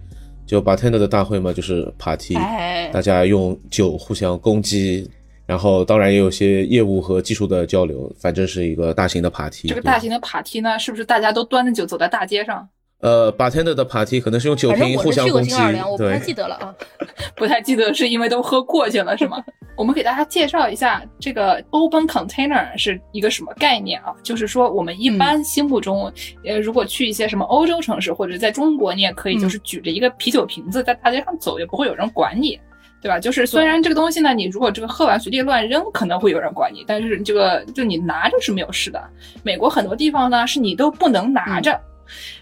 [0.45, 5.09] 就 bartender 的大会嘛，就是 party，、哎，大家用酒互相攻击，
[5.45, 9.67] 然后当然也有些业务和技术的交流，反正是一个大型的 party。
[9.67, 12.67] 这个大型的 party 呢，是不是大家都端着酒走在大街上？
[13.03, 16.73] 呃，bartender 的 party 可能是用酒瓶我去过互相攻击新奥尔良，我，不太记得了啊。
[17.35, 19.43] 不太记得是因为都喝过去了是吗？
[19.75, 24.13] 我们给大家介绍一下这个 open container 是一个什么概念啊？
[24.23, 26.09] 就是说我们一般心目中，
[26.45, 32.57] 呃，如果去一些什么欧洲城市或者在中国，你也可以就是举着一个啤酒瓶子在大街上走，也不会有人管你。
[33.01, 33.19] 对吧？
[33.19, 39.03] 就是虽然这个东西呢，你如果这个喝完随地乱扔，可能会有人管你，但是这个就你拿着是没有事的。
[39.43, 41.77] 美国很多地方呢，是你都不能拿着。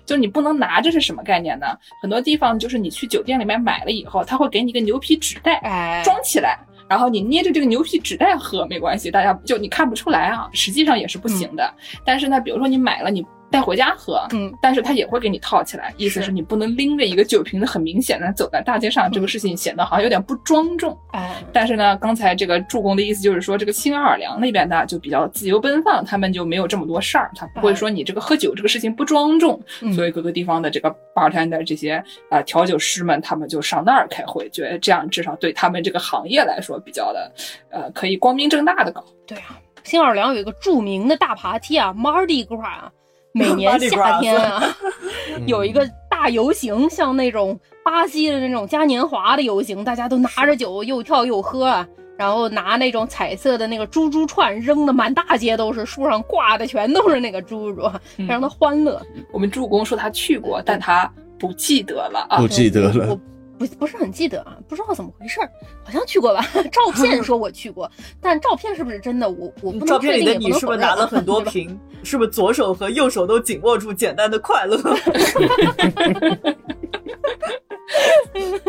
[0.06, 1.68] 就你不能拿着是什么概念呢？
[2.02, 11.74] 很多地方就是你去酒店里面买了以后，他会给你一个牛皮纸袋，哎，装起来，然后你捏着这个牛皮纸袋喝没关系，大家就你看不出来啊，实际上也是不行的。
[12.06, 13.26] 但是呢，比如说你买了你。
[13.52, 20.98] 带回家喝，嗯，但是他也会给你套起来，意思是你不能拎着一个酒瓶子，很明显的走在大街上，这个事情显得好像有点不庄重。
[21.12, 31.96] 哎，但是呢，刚才这个助攻的意思就是说，这个新奥尔良那边呢就比较自由奔放，他们就没有这么多事儿，他不会说你这个喝酒这个事情不庄重，嗯所以各个地方的这个 bartender 这些
[32.30, 37.32] 啊、呃、调酒师们，他们就上那儿开会，觉得这样至少对他们这个行业来说比较的，
[37.70, 39.04] 呃，可以光明正大的搞。
[39.28, 42.92] 对啊，新奥尔良有一个著名的大爬梯啊，Mardi Gras 啊。
[43.34, 44.64] 每年夏天啊，
[45.48, 59.02] 有一个大游行，像那种巴西的那种嘉年华的游行，大家都拿着酒又跳又喝啊，然后拿那种彩色的那个猪猪串扔的满大街都是，树上挂的全都是那个猪猪，非常的欢乐。
[59.32, 63.08] 我们助攻说他去过，但他不记得了啊，不记得了。
[63.10, 63.20] 我
[63.62, 65.50] 不不是很记得啊，不知道怎么回事儿，
[65.84, 66.44] 好像去过吧？
[66.72, 69.30] 照片说我去过，但照片是不是真的？
[69.30, 71.80] 我我不照片里的你是不是拿了很多瓶？
[72.04, 74.82] 是不是左手和右手都紧握住简单的快乐？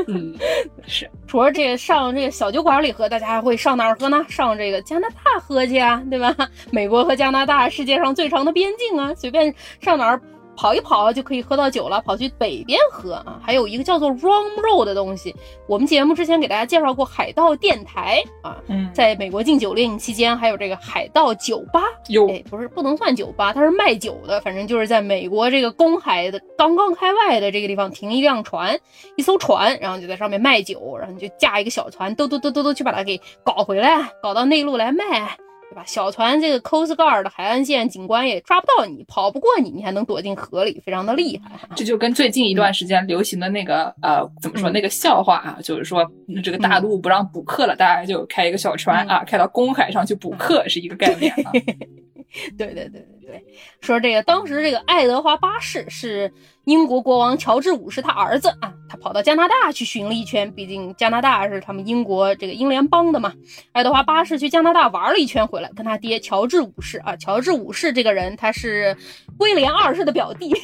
[0.06, 0.36] 嗯，
[0.86, 1.08] 是。
[1.26, 4.22] 除了这个上这个小酒馆里喝，大家还会上哪儿喝呢？
[4.28, 6.36] 上这个加拿大喝去啊，对吧？
[6.70, 10.20] 美国和加拿大世界上最长的边境啊，随便上哪儿
[10.56, 13.40] 跑一跑就可以喝到酒了，跑去北边喝啊。
[13.42, 15.34] 还有一个叫做 Rum Roll 的东西，
[15.66, 28.78] 我们节目之前给大家介绍过海盗电台啊，嗯，在美国禁酒令期间，还有这个海盗酒吧，有哎，不是不能算酒吧，它是卖酒的，反正就是在美国这个公海的刚刚开外的这个地方停一辆船，
[29.16, 35.36] 一艘船，然后就在上面卖酒，然后你就驾一个小船，嘟嘟嘟嘟嘟去把它给搞回来，搞到内陆来卖。
[35.72, 35.82] 对吧？
[35.86, 41.58] 小船这个 Coast Guard 的海岸线警官也抓不到你，跑不过你，你还能躲进河里，非常的厉害。
[41.74, 46.06] 这就跟最近一段时间流行的那个呃，怎么说嗯那个笑话啊，就是说
[46.44, 51.52] 这个大陆不让补课了，大家就开一个小船啊，开到公海上去补课，是一个概念啊。
[52.58, 53.42] 对对对对对，
[53.80, 56.30] 说这个当时这个爱德华八世是
[56.64, 63.32] 英国国王乔治五世他儿子啊，他跑到加拿大去巡了一圈，毕竟加拿大是他们英国这个英联邦的嘛。
[63.72, 68.94] 爱德华八世去加拿大玩了一圈回来，跟他爹乔治五世啊，乔治五世这个人他是
[69.38, 70.54] 威廉二世的表弟。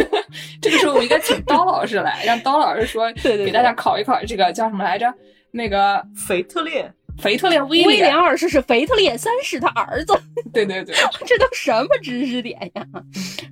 [0.60, 5.10] 这个时候我应该请刀老师来，让刀老师说，对对对给大家考一考这个叫什么来着？
[5.52, 10.12] 那个腓特烈，腓特烈威廉，二世是腓特烈三世他儿子。
[10.52, 10.94] 对 对对，
[11.26, 12.84] 这都什么知识点呀？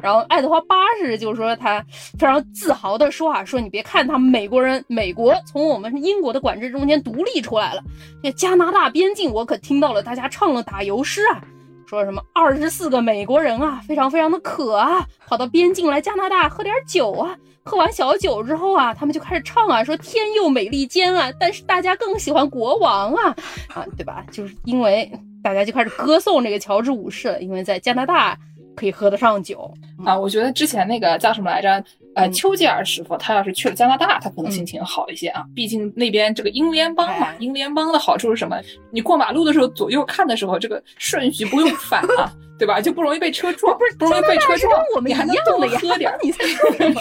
[0.03, 1.85] 然后爱德华八世就是说他
[2.19, 7.83] 非常自豪的说啊，说你别看他们美国人，美国从我们英国的管制中间独立出来了，
[8.23, 11.43] 这加拿大边境我可听到了大家唱了打油诗啊。
[11.87, 17.35] 说什么二十四个美国人啊，非常非常的渴啊，跑到边境来加拿大喝点酒啊。
[17.69, 23.37] 喝完小酒之后啊，他们就开始唱啊，说天佑美利坚啊，但是大家更喜欢国王啊，
[23.75, 24.25] 啊，对吧？
[24.33, 25.11] 就是因为
[25.43, 28.37] 大家就开始歌颂这个乔治五世了，因为在加拿大
[28.75, 29.71] 可以喝得上酒。
[30.05, 31.85] 啊，我觉得之前那个叫什么来着？
[32.15, 35.45] 呃，嗯丘吉尔师傅，他要是去了加拿大，他可能心情好一些啊。
[35.55, 38.59] 毕竟那边这个英联邦嘛哎，英联邦的好处是什么？
[38.91, 42.81] 你过马路的时候左右看的时候，这个顺序不用反啊， 对吧？
[42.81, 47.01] 就不容易被车撞，不是不容易被车撞，我们一你还能样多的呀喝点儿， 你在说什么？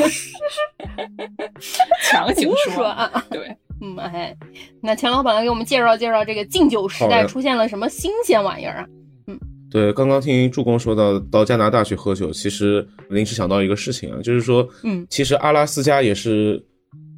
[2.04, 3.12] 强行说说啊！
[3.32, 4.36] 对，嗯，哎，
[4.82, 8.86] 那钱老板来给我们介绍介绍这个禁酒时代出现了什么新鲜玩意儿啊？
[9.70, 16.64] 对，刚刚听助攻说到到加拿大去喝酒，其实临时想到一个事情啊，就是说，嗯，其实阿拉斯加也是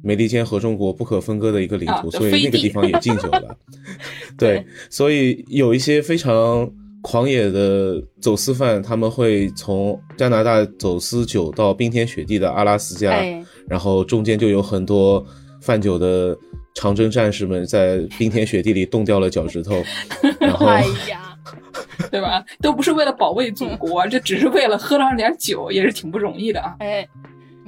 [0.02, 3.56] 美利坚合众国不可分割的一个领土，啊所以那个地地方也禁酒了。
[4.36, 6.68] 对对，所以有一些非常
[7.02, 15.24] 狂野的走私犯，他们会从加拿大走私酒到冰天雪地的阿拉斯加，哎，然后中间就有很多
[15.60, 16.36] 贩酒的
[16.74, 19.82] 长征战士们在冰天雪地里冻掉了脚趾头，
[20.40, 21.36] 然后哎呀，
[22.10, 22.44] 对吧？
[22.60, 26.76] 都不是为了保卫祖国，这只是为了喝上点酒，也是挺不容易的啊。
[26.80, 27.08] 哎。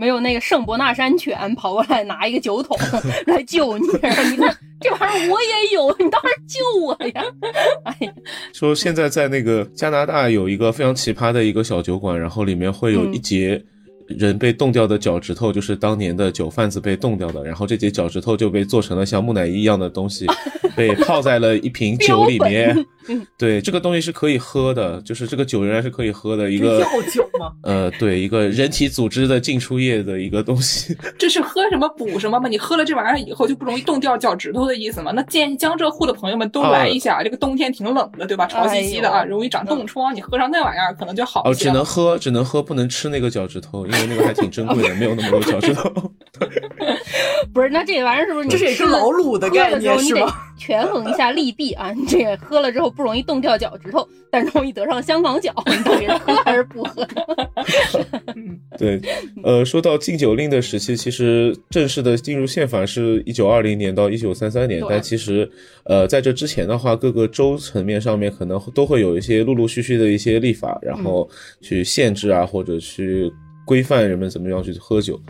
[0.03, 2.77] 没有那个圣伯纳山犬跑过来拿一个酒桶
[3.27, 4.57] 来救你，你看。
[4.81, 7.23] 这玩意儿我也有，你倒是救我呀！
[7.87, 8.13] 哎呀，
[8.53, 13.63] 说现在在那个加拿大有一个非常奇葩的一个小酒馆，然后里面会有一节
[14.09, 20.27] 人被冻掉的脚趾头，就是当年的酒贩子被冻掉的，然后这节脚趾头就被做成了像木乃伊一样的东西，
[20.77, 22.77] 被泡在了一瓶酒里面。
[23.37, 27.51] 对，这个东西是可以喝的，就是这个酒仍然是可以喝的一个药酒吗？
[27.65, 30.97] 呃，对，一个人体组织的进出液的一个东西。
[31.19, 32.49] 这是喝什么补什么吗？
[32.49, 35.11] 你喝了这玩意儿以后就不容易冻掉脚趾头的意思吗？
[35.13, 38.47] 那建议江浙沪的朋友们都来一下，这个冬天挺冷的，对吧？
[38.47, 41.53] 潮兮兮的啊，哎容易长冻疮，你喝上那玩意儿可能就好哦。
[41.53, 45.91] 只能喝，只能喝，不能吃那个脚趾头，因为那个还挺珍贵的，没有那么多脚趾头。
[47.53, 50.33] 不是，那这玩意儿是不是你这是一吃了个老卤的概念是吗？
[50.63, 51.91] 权衡一下利弊啊！
[51.91, 57.05] 你这个喝了之后不容易冻掉脚趾头，但容易得上香港脚，你到底是喝还是不喝？
[58.79, 59.01] 对，
[59.43, 65.51] 呃，说到禁酒令的时期，其实正式的进入宪法是一九二零年到一九三三年，但其实，
[65.83, 71.29] 呃，在这之前的话，各个州层面上面可能都会有一些陆陆续续的一些立法，然后
[71.61, 73.29] 去限制啊，或者去
[73.67, 75.21] 规范人们怎么样去喝酒。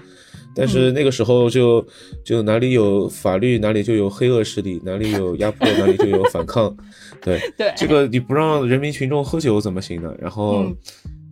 [0.54, 1.84] 但是那个时候就
[2.24, 6.74] 就哪里有法律，哪里就有黑恶势力，哪里有压迫，哪里就有反抗。
[7.20, 10.12] 对，对，这个你不让人民群众喝酒怎么行呢？
[10.20, 10.76] 然后嗯，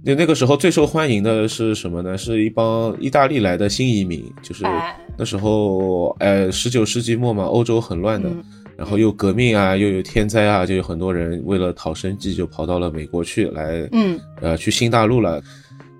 [0.04, 2.16] 就那个时候最受欢迎的是什么呢？
[2.16, 8.44] 是一帮意大利来的新移民，就是哎那时候，呃，十九世纪末嘛，欧洲很乱的，嗯
[8.76, 15.42] 然后又革命啊，又有天灾啊，就有很多人为了讨生计就跑到了美国去，来，嗯，呃，去新大陆了。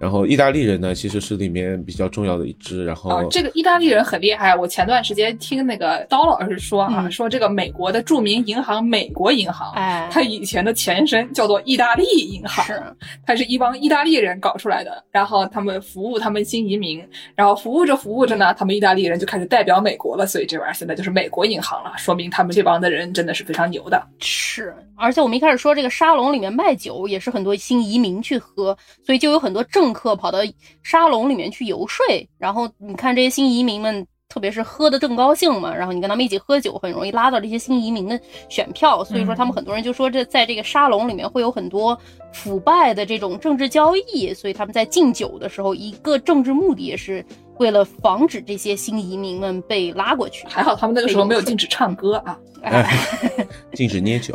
[0.01, 2.83] 然后意大利人呢，其实是里面比较重要的一支。
[2.87, 4.57] 然后、啊，这个意大利人很厉害。
[4.57, 12.83] 我前段时间听那个刀老师说啊，嗯说这个美国的著名银行美国银行，哎，它以前的前身叫做意大利银行，是
[13.27, 15.05] 它是一帮意大利人搞出来的。
[15.11, 20.27] 然后他们服务他们新移民，然后服务着服务着呢，他们意大利人就开始代表美国了。
[20.27, 24.03] 所以这玩意儿现在就是美国银行了，说明他们这帮的人真的是非常牛的。
[24.19, 30.39] 是，而且我们一开始说这个沙龙里面卖酒也是很多新移民去喝，所以就有很多政政客跑到
[30.85, 32.05] 沙龙里面去游说，
[32.39, 34.07] 然后你看这些新移民们。
[34.33, 38.17] 特别是喝的正高兴嘛，然后你跟他们一起喝酒，很容易拉到这些新移民的
[38.49, 39.03] 选票。
[39.03, 41.99] 所以说，他们很多人就说这在这个沙龙里面会有很多
[42.33, 44.33] 腐败的这种政治交易。
[44.33, 47.27] 所以他们在敬酒的时候，一个政治目的也是
[47.59, 50.47] 为了防止这些新移民们被拉过去。
[50.47, 52.39] 还好他们那个时候没有禁止唱歌啊，
[53.75, 54.21] 禁止捏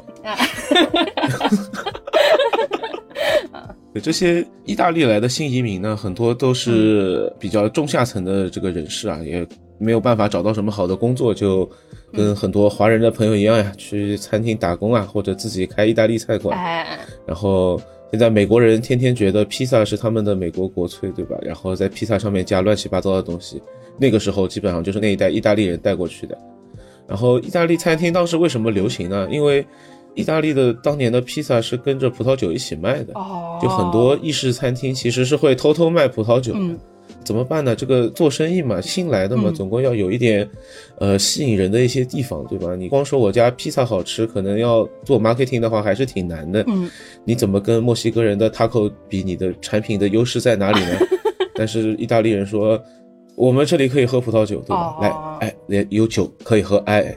[3.96, 4.04] 脚。
[4.04, 9.46] 这些意大利来的新移民呢，很多都是比较中下层的这个人士啊，也
[9.78, 11.70] 没有办法找到什么好的工作，就
[12.14, 16.58] 跟很多华人的朋友一样呀，去餐厅打工啊，或者自己开意大利菜馆。
[17.26, 17.82] 然后
[18.12, 21.38] 现在美国人天天觉得披萨是他们的美国国粹，对吧？
[21.42, 23.62] 然后在披萨上面加乱七八糟的东西，
[23.98, 26.38] 那个时候基本上就是那一代意大利人带过去的。
[27.08, 29.28] 然后意大利餐厅当时为什么流行呢？
[29.30, 29.66] 因为
[30.16, 33.14] 意大利的当年的披萨是跟着葡萄酒一起卖的，
[33.62, 36.60] 就很多意式餐厅其实是会偷偷卖葡萄酒的。
[37.24, 37.76] 怎么办呢？
[37.76, 40.48] 这个做生意嘛，新来的嘛，总归要有一点，
[41.00, 42.76] 呃，吸引人的一些地方，对吧？
[42.76, 46.64] 你光说我家披萨好吃，可能要做 marketing 的话还是挺难的。
[46.68, 46.90] 嗯，
[47.24, 49.24] 你怎么跟墨西哥人的 taco 比？
[49.24, 51.00] 你的产品的优势在哪里呢？
[51.56, 52.80] 但是意大利人说，
[53.36, 54.96] 我们这里可以喝葡萄酒，对吧？
[55.02, 55.10] 来，
[55.40, 57.16] 哎，连有酒可以喝，哎，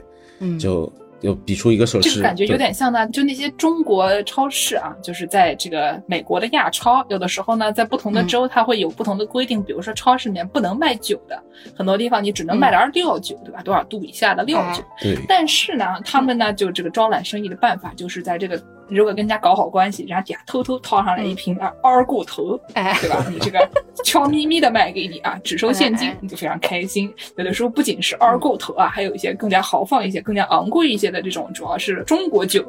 [0.59, 0.91] 就。
[1.21, 11.41] 就比出一个手势，就感觉有点像呢，就那些中国超市啊，就是在这个美国的亚超，有的时候呢，在不同的州它会有不同的规定，比如说超市里面不能卖酒的，
[11.75, 13.61] 很多地方你只能卖点料酒，对吧？
[13.61, 14.83] 多少度以下的料酒。
[15.01, 15.17] 对。
[15.27, 18.61] 但是呢，他们呢，就这个招揽生意的办法，就是在这个。
[18.89, 23.25] 如果跟人家搞好关系，人家底下偷偷掏上来一瓶啊二锅头，哎，对吧？
[23.29, 23.69] 你这个
[24.03, 27.13] 悄咪咪的卖给你啊， 只收现金，你就非常开心。
[27.37, 32.65] 有的时候不仅是二锅头啊，还有一些更加豪放一些、更加昂贵一些的这种，主要是中国酒，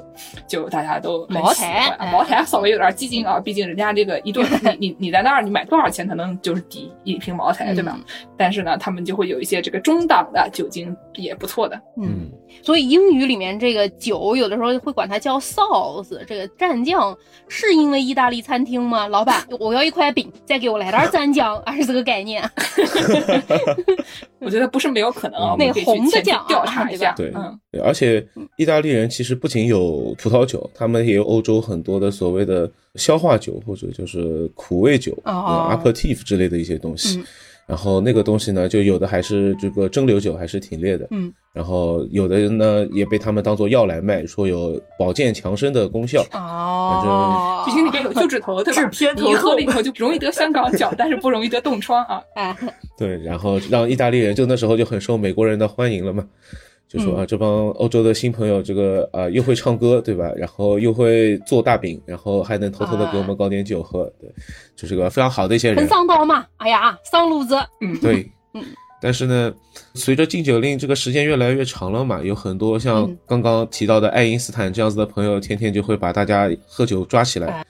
[0.47, 4.47] 就大家都茅台，茅台稍微有点激进啊，毕竟人家这个一顿，
[4.79, 7.99] 你你你在那儿你买多少钱，可能就是抵一瓶茅台，对吧？
[8.37, 12.31] 但是呢，他们就会有一些这个中档的酒精也不错的，嗯。
[12.63, 17.17] 所以英语里面这个酒有的时候会管它叫 sauce，这个蘸酱
[17.49, 19.07] 是因为意大利餐厅吗？
[19.09, 22.43] 老板，我要一块饼，再给我来点蘸酱，还是这个概念？
[24.41, 27.13] 我觉得不是没有可能啊，那红的酱调查一下。
[27.17, 37.23] 对，嗯，而且意大利人其实不仅有葡萄酒，他们也有欧洲很多的所谓的消化酒或者就是苦味酒，aperitif 之类的一些东西。
[37.71, 41.07] 然后那个东西呢，就有的还是这个蒸馏酒，还是挺烈的。
[41.13, 41.33] 嗯。
[41.53, 46.25] 然后有的人呢，也被他们当做药来卖，说有保健强身的功效。
[46.33, 47.63] 哦。
[47.65, 48.91] 毕竟里面有旧指头，对吧？
[49.25, 52.21] 你喝了以后就容易得香港脚，但是不容易得冻疮啊。
[52.35, 52.57] 啊。
[52.99, 56.27] 对，然后让意大利人就那时候就很受美国人的欢迎了嘛。
[56.91, 60.29] 就说啊，这帮欧洲的新朋友，这个啊又会唱歌，对吧？
[60.37, 64.29] 然后又会做大饼，然后还能偷偷的给我们搞点酒喝，对，
[64.75, 65.79] 就是个非常好的一些人。
[65.79, 67.55] 很上道嘛，哎呀，上路子。
[67.81, 68.65] 嗯，对，嗯。
[69.03, 69.55] 但是呢，
[69.95, 77.65] 随着禁酒令这个时间越来越长了嘛，有很多像刚刚提到的爱因斯坦这样子的朋友，天天就会把大家喝酒抓起来，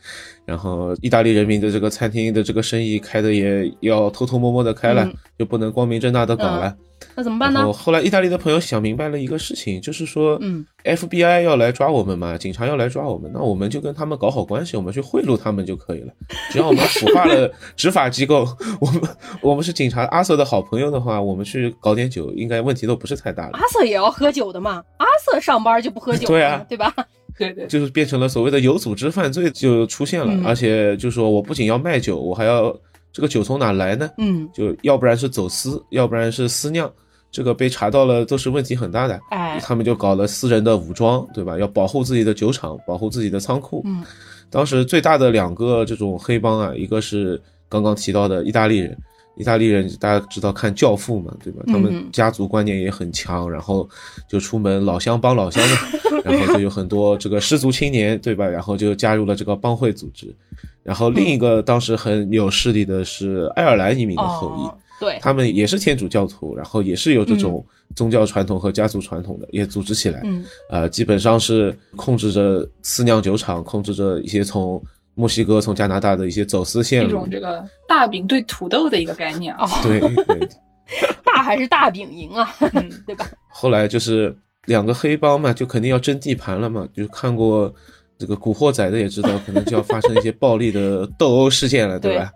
[0.47, 5.09] 然后意大利人民的这个餐厅的这个生意开的也要偷偷摸摸的开了，
[5.39, 6.75] 就不能光明正大的搞了。
[7.15, 7.73] 那怎么办呢？
[7.73, 16.13] 后来意大利的朋友想明白了一个事情，就是说，嗯，FBI 要来抓我们嘛，警察要来抓我们，那我们就跟他们搞好关系，我们去贿赂他们就可以了。
[16.51, 18.47] 只要我们腐化了 执法机构，
[18.81, 19.03] 我们
[19.43, 23.59] 我们是警察阿瑟的好朋友的话，我们去搞点酒，应该问题都不是太大的。
[23.59, 24.83] 阿瑟也要喝酒的嘛？
[24.99, 26.29] 阿瑟上班就不喝酒？
[26.29, 26.95] 对啊，对吧？
[27.39, 32.75] 对对，就是变成了所谓的有组织犯罪就出现了，而且就说我不仅要卖酒，我还要
[33.13, 34.11] 这个酒从哪来呢？
[34.19, 36.91] 嗯，就要不然是走私，要不然是私酿。
[37.33, 39.21] 这个被查到了，都是问题很大的。
[39.31, 41.57] 哎，他们就搞了私人的武装，对吧？
[41.57, 43.83] 要保护自己的酒厂，保护自己的仓库。
[43.85, 44.03] 嗯，
[44.51, 48.99] 当时最大的两个这种黑帮啊，一个是刚刚提到的意大利人，
[49.37, 51.63] 意大利人大家知道看《教父》嘛，对吧？
[51.67, 53.89] 他们家族观念也很强，然后
[54.29, 58.47] 就出门老乡帮老乡的， 然后就有很多这个失足青年，对吧？
[58.47, 60.35] 然后就加入了这个帮会组织。
[60.83, 64.81] 然后另一个当时很有势力的是爱尔兰移民的后裔。
[65.01, 67.65] 对他们也是天主教徒，然后也是有这种
[67.97, 74.83] 宗教传统和家族传统的，也组织起来，嗯，呃，基本上是控制着私酿酒厂，控制着一些从
[75.21, 80.49] 墨西哥、从加拿大的一些走私线路，一种这个大饼对土豆的一个概念啊，对对，
[81.23, 82.49] 大还是大饼赢啊，
[83.07, 83.27] 对吧？
[83.49, 87.73] 后来就是两个黑帮嘛，就肯定要争地盘了嘛，就看过。
[88.21, 92.31] 这个古惑仔的也知道，可能就要发生一些暴力的斗殴事件了，对吧？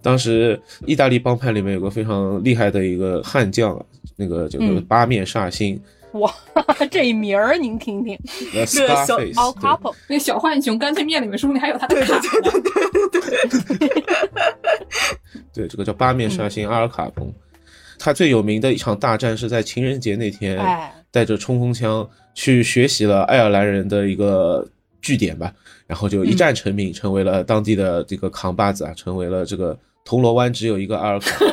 [0.00, 5.76] 当时意大利帮派里面有个非常厉害的一个悍将啊，那个就是八面煞星。
[6.18, 6.34] 哇，
[6.90, 8.18] 这名儿您听听。
[8.52, 12.18] The Scarface，那小浣熊干脆面里面说不定还有他的卡。
[12.20, 14.04] 对对对对对对。
[15.52, 17.32] 对，这个叫八面杀星阿尔卡彭。
[17.98, 24.66] 他最有名的一场大战是在情人节那天，哎，带着冲锋枪去学习了爱尔兰人的一个
[25.00, 25.52] 据点吧，
[25.86, 31.44] 然后就一战成名，成为了当地的这个扛把子啊，成为了这个铜锣湾只有一个阿尔卡。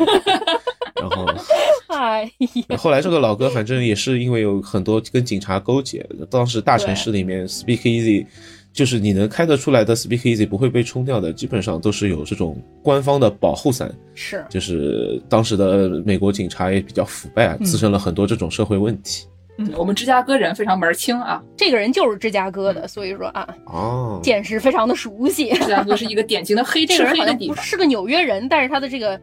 [0.96, 1.26] 然后
[1.96, 2.32] 哎
[2.68, 8.26] 呀，后来这个老哥反正也是因为有很多跟警察勾结，当时大城市里面 Speak Easy。
[8.74, 13.94] 就是你能开得出来的 Speak Easy 不会被冲掉的，基本上都是有这种官方的保护伞。
[14.16, 19.28] 是，就是当时的美国警察也比较腐败啊，滋生了很多这种社会问题。
[19.60, 25.52] 嗯，我们芝加哥人非常门儿清啊，这个人就是芝加哥的，所以说啊，哦，见识非常的熟悉。
[25.62, 27.64] 芝加哥是一个典型的黑这吃个人好像不黑的地方。
[27.64, 29.22] 是个纽约人，但是他的这个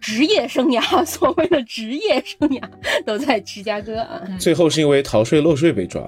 [0.00, 2.60] 职业生涯， 所谓的职业生涯
[3.04, 4.22] 都在芝加哥啊。
[4.38, 6.02] 最后是因为逃税漏税被抓，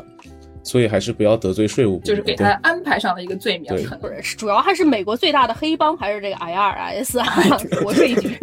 [0.62, 2.04] 所以还是不要得罪税务部。
[2.04, 3.70] 就是给他安排上了一个罪名，
[4.00, 8.38] 不是，主要还是美国最大的黑帮，还是这个 IRS 啊， 国税局，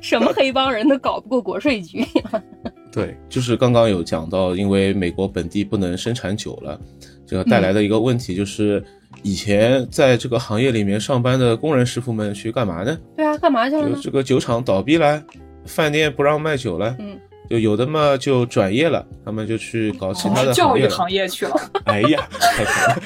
[0.00, 2.04] 什么黑帮人都搞不过国税局。
[2.92, 6.80] 对，就是刚刚有讲到，因为美国本地不能生产酒了，
[7.24, 8.82] 这个带来的一个问题就是，
[9.22, 12.98] 以前在这个行业里面上班的工人师傅们去干嘛呢？
[13.16, 13.94] 对啊，干嘛去了呢？
[13.96, 15.22] 就这个酒厂倒闭了，
[15.66, 17.18] 饭店不让卖酒了，嗯，
[17.48, 21.28] 就有的嘛就转业了，他们就去搞其他的教育行业了。
[21.28, 21.54] 行业去了。
[21.84, 23.02] 哎呀，太惨了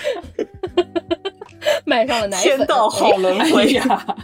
[1.85, 2.57] 卖上了奶粉。
[2.57, 3.73] 天道好轮哎回。
[3.73, 4.17] 呀，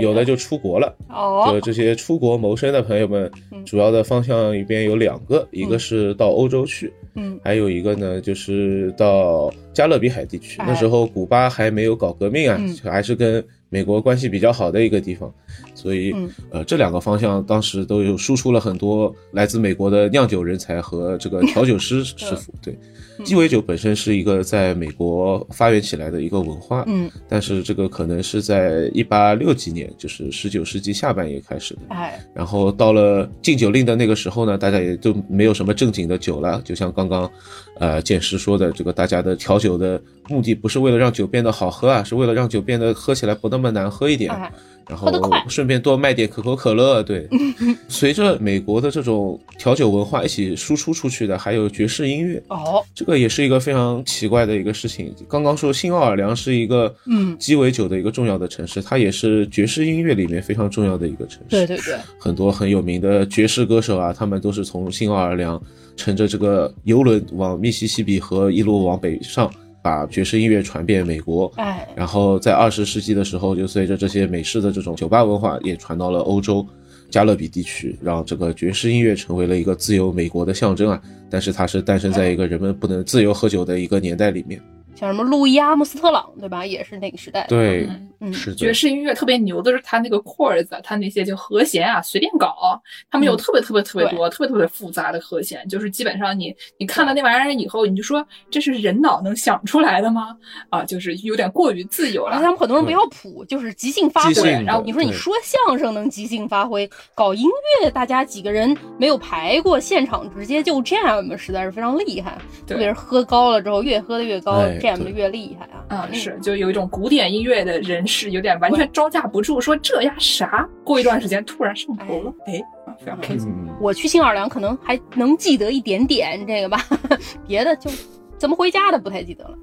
[0.00, 0.94] 有的就出国了。
[1.08, 10.60] 就哦，这些出国谋生的朋友们嗯，主要的方向里边有两个，一个是到欧洲去，嗯还有一个呢就是到加勒比海地区。
[10.60, 15.32] 哎那时候古巴还没有搞革命啊嗯，还是跟美国关系比较好的一个地方，
[15.74, 22.52] 所以嗯呃这两个方向当时都有输出了很多来自美国的酿酒人才和这个调酒师师 傅。
[22.62, 22.78] 对，嗯
[23.24, 31.80] 鸡尾酒本身是一个在美国发源起来的一个文化，嗯，但是这个可能是在一八六几年，就是十九世纪下半叶开始的。
[31.88, 36.60] 哎，然后到了禁酒令的那个时候呢，大家也就没有什么正经的酒了。
[36.64, 37.30] 就像刚刚，
[37.78, 44.30] 呃，剑师说的，这个大家的调酒的目的不是为了让酒变得好喝啊，是为了让酒变得喝起来不那么难喝一点。
[44.30, 44.52] 哎，
[44.88, 45.10] 然后
[45.48, 47.02] 顺便多卖点可口可乐。
[47.02, 47.28] 对，
[47.88, 52.42] 随着美国的这种调酒文化一起输出出去的，还有爵士音乐。
[52.48, 55.14] 哦，这个也是一个非常奇怪的一个事情。
[55.28, 61.46] 刚刚说新奥尔良是一个嗯鸡尾酒的一个重要的城市，它也是爵士音乐里面非常重要的一个城市。
[61.50, 65.60] 对对对，很多很有名的爵士歌手啊，他们都是从新奥尔良
[65.96, 69.52] 乘着这个游轮往密西西比河一路往北上，
[69.82, 71.52] 把爵士音乐传遍美国。
[71.56, 76.66] 哎，然后在二十世纪的时候，就随着这些美式的这种酒吧文化也传到了欧洲。
[77.10, 84.58] 加勒比地区让这个爵士音乐成为了一个自由美国的象征啊，但是它是诞生在一个人们不能自由喝酒的一个年代里面。
[84.94, 86.64] 像什么路易阿姆斯特朗，对吧？
[86.64, 87.48] 也是那个时代的。
[87.48, 100.36] 对，嗯嗯，是爵，士音乐特别牛的是它那个 chords，它那些就和弦啊，随便搞，他们有嗯特别特别特别多、特别特别复杂的和弦，就是基本上你你看了那玩意儿以后，你就说这是人脑能想出来的吗？
[100.68, 102.36] 啊，就是有点过于自由了。
[102.36, 104.50] 而且他们很多人不要谱，就是即兴发挥。
[104.64, 107.44] 然后你说你说相声能即兴发挥，搞音
[107.82, 112.38] 乐大家几个人没有排过，现场直接就 jam，实在是非常厉害。
[112.66, 115.82] 特别是喝高了之后，越喝的越高哎，jam 的越厉害啊。
[115.88, 120.68] 啊，是，就有一种古典音乐的人士，有点完全招架不住，说这呀啥？
[120.84, 123.48] 过一段时间突然上头了，哎，啊，非常开心。
[123.48, 126.84] 嗯，我去新奥尔良可能还能记得一点点这个吧，
[127.48, 127.90] 别的就
[128.36, 129.56] 怎么回家的不太记得了。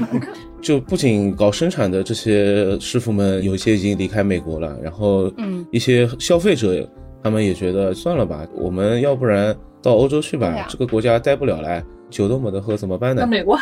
[0.62, 6.88] 就不仅搞生产的这些师傅们，有一些已经离开美国了，然后嗯一些消费者
[7.22, 13.22] 他们也觉得算了吧，我们要不然到欧洲去吧，这个国家待不了了，酒都没得喝怎么办呢？
[13.22, 13.58] 那美国，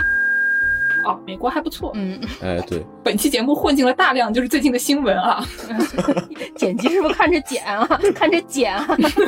[1.07, 1.91] 啊，美国还不错。
[1.95, 5.45] 嗯， 哎，对，本期节目混进了大量就是最近的新闻啊，
[6.57, 8.87] 剪辑是不是看着剪啊，看着剪啊，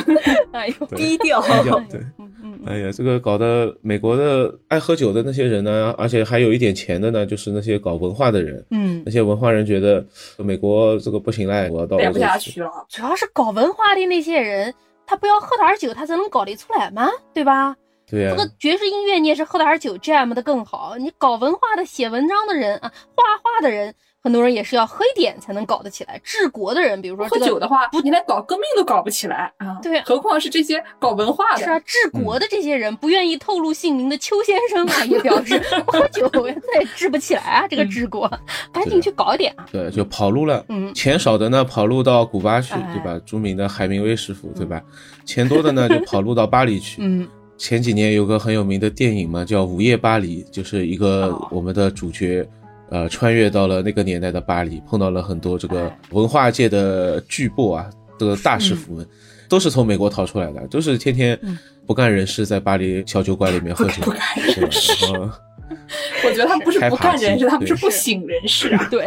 [0.52, 1.40] 哎呦，低调。
[1.42, 2.00] 低调对。
[2.18, 8.64] 嗯嗯哎呀，这个搞得美国的爱喝酒的那些人呢，而且还有一点钱的呢，就是那些搞文化的人。
[8.70, 10.04] 嗯那，些文化人觉得
[10.38, 12.18] 美国这个不行嘞，我要到待欧洲去。
[12.20, 12.70] 不下去了。
[12.88, 14.72] 主要是搞文化的那些人，
[15.06, 17.08] 他不要喝点酒，他才能搞得出来吗？
[17.34, 17.74] 对吧？
[18.12, 20.96] 对呀、这个爵士音乐你也是喝点酒 jam 的更好。
[20.98, 26.20] 你搞文化的、写文章的人啊，画画的人，很多人也是要喝一点才能搞得起来。
[26.22, 29.78] 治国的人，比如说喝这个酒的话，不你连搞革命都搞不起来啊！
[29.82, 31.64] 对何况是这些搞文化的。
[31.64, 38.30] 是啊，治国的这些人不愿意透露姓名的邱先生啊，也表示不 喝酒再也治不起来啊， 这个治国，
[38.70, 39.64] 赶紧去搞一点啊。
[39.72, 40.62] 对，就跑路了。
[40.68, 43.18] 嗯钱少的呢，跑路到古巴去，哎对吧？
[43.24, 44.82] 著名的海明威师傅，对吧？
[45.24, 47.00] 钱多的呢，就跑路到巴黎去。
[47.00, 47.26] 嗯，
[47.62, 51.46] 前几年有个很有名的电影嘛，叫《午夜巴黎》，就是一个哦。
[51.52, 52.44] 我们的主角，
[52.90, 55.98] 呃，穿越到了那个年代的巴黎，碰到了很多这个哎。
[56.10, 57.88] 文化界的巨擘啊，
[58.18, 59.06] 这个大师傅们，
[59.48, 61.38] 都是从美国逃出来的，都是天天
[61.86, 64.02] 不干人事，在巴黎小酒馆里面喝酒，
[66.24, 68.84] 我觉得他们不是不干人事，他们是不省人事啊。
[68.90, 69.06] 对，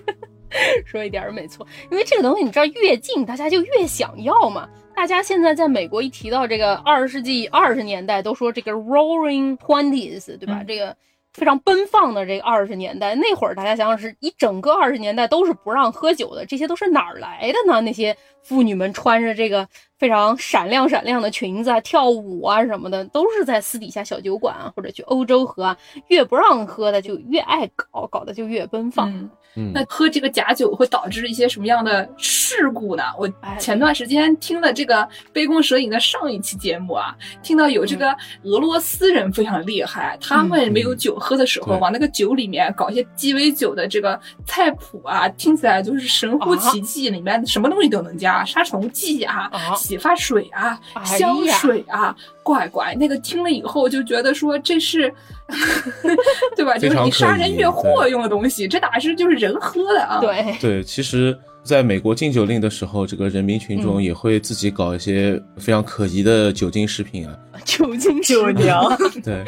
[0.86, 4.66] 说一点儿没错，因为这个东西你知道越近大家就越想要嘛。
[4.98, 10.62] 大家现在在美国一提到这个二十世纪二十年代，都说这个 Roaring Twenties，对吧？
[10.62, 10.96] 嗯这个
[11.32, 17.80] 非常奔放的这个二十年代，那会儿大家想想是一整个二十年代都是不让喝酒的，这些都是哪儿来的呢？
[17.80, 19.68] 那些妇女们穿着这个
[20.00, 25.78] 非常闪亮闪亮的裙子啊，跳舞啊什么的，都是在私底下小酒馆啊，或者去欧洲喝啊，
[26.08, 29.08] 越不让喝的就越爱搞，搞得就越奔放。
[29.12, 29.72] 嗯，嗯。
[29.74, 33.02] 那喝这个假酒会导致一些什么样的事故呢？
[33.18, 33.56] 我哎。
[33.58, 34.96] 前段时间听了这个
[35.32, 49.74] 《杯弓蛇影》的上一期节目啊，听到有这个俄罗斯人非常厉害，他们没有酒喝的时候，对往那个酒里面搞一些鸡尾酒的这个菜谱啊，听起来就是神乎其技，里面什么东西都能加，杀虫剂啊、啊。
[49.74, 55.12] 洗发水啊、哎香水啊，乖乖，那个听了以后就觉得说这是，
[56.56, 56.76] 对吧？
[56.76, 67.36] 就是你杀人越货用的东西，这哪是就是人喝的啊？，对，对，其实在美国禁酒令的时候，这个人民群众嗯也会自己搞一些非常可疑的酒精食品啊。
[67.64, 68.84] 酒精酒娘，
[69.24, 69.44] 对，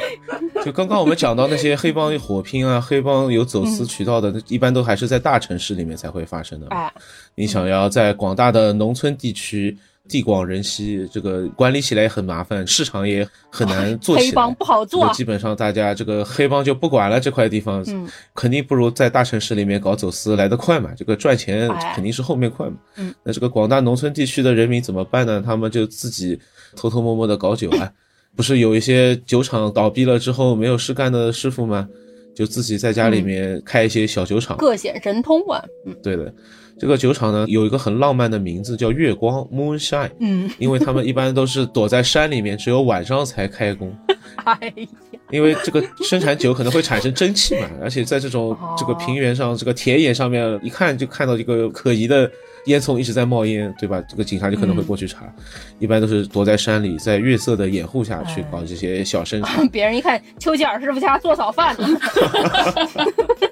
[0.64, 6.66] 就刚刚我们讲到那些黑帮火拼啊，黑帮有走私渠道的，一般都还是在大城市里面才会发生的。
[6.70, 6.92] 哎，
[7.34, 9.76] 你想要在广大的农村地区
[10.10, 14.28] 地广人稀，这个管理起来也很麻烦，市场也很难 做起来。
[14.28, 22.76] 黑帮不好做基本上大家这个黑帮就不管了，这块地方，嗯肯定不如在大城市里面搞走私来得快嘛，这个赚钱哎肯定是后面快嘛。
[22.96, 25.40] 嗯，那这个广大农村地区的人民怎么办呢？
[25.46, 26.38] 他们就自己
[26.74, 27.90] 偷偷摸摸的搞酒啊。
[28.36, 31.88] 不是有一些酒厂倒闭了之后没有事干的师傅吗？
[32.32, 34.56] 就自己在家里面开一些小酒厂。
[34.56, 35.62] 各显神通啊。
[35.84, 36.32] 嗯对的，
[36.80, 43.94] 这个酒厂呢有一个很浪漫的名字叫月光 （Moonshine），嗯，因为他们一般都是躲在山里面，只有晚上才开工。
[44.44, 44.86] 哎呀，
[45.30, 52.30] 因为这个生产酒可能会产生蒸汽嘛，而且在这种哦这个平原上，这个田野上面一看就看到一个可疑的
[52.64, 54.02] 烟囱一直在冒烟，对吧？
[54.08, 55.30] 这个警察就可能会过去查。
[55.78, 59.66] 一般都是躲在山里，在月色的掩护下去搞这些小生产。
[59.68, 61.86] 别人一看丘吉尔师傅家做早饭呢，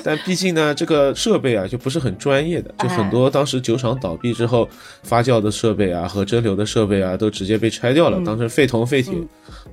[0.04, 4.68] 但毕竟呢，这个设备啊就不是很专业的，就很多当时酒厂倒闭之后，
[5.02, 8.24] 发酵的设备啊和蒸馏的设备啊都直接被拆掉了，嗯。
[8.24, 9.14] 当成废铜废铁，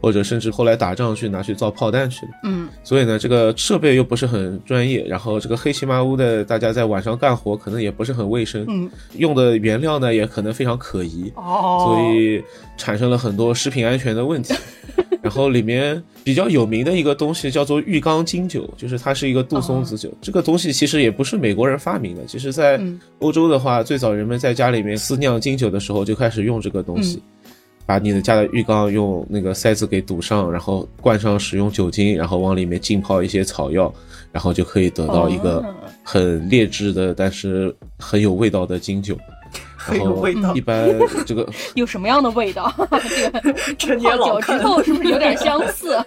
[0.02, 2.32] 或者甚至后来打仗去拿去造炮弹去了。
[2.44, 12.44] 嗯，所以呢，这个设备又不是很专业，然后这个黑漆麻乌的，大家在晚上干活可能也不是很卫生，嗯，用的原料呢也可能非常可疑，哦，所以
[12.78, 14.54] 产生了很多食品安全的问题。
[15.28, 20.10] 然后里面比较有名的一个东西叫做浴缸金酒，就是它是一个杜松子酒。
[20.22, 27.22] 这个东西其实也不是美国人发明的，其实在嗯欧洲的话，最早人们在家里面私酿金酒的时候就开始用这个东西。
[27.86, 33.94] 把你的家的浴缸用那个塞子给堵上，然后灌上食用酒精，然后往里面浸泡一些草药，
[34.30, 35.74] 然后就可以得到一个哦
[36.04, 39.18] 很劣质的，但是很有味道的金酒。
[39.88, 40.90] 然 很有后味道一般
[41.26, 42.74] 这个 有什么样的味道？
[43.08, 44.64] 这 个陈年泡脚之老看。
[44.64, 45.98] 后是不是有点相似？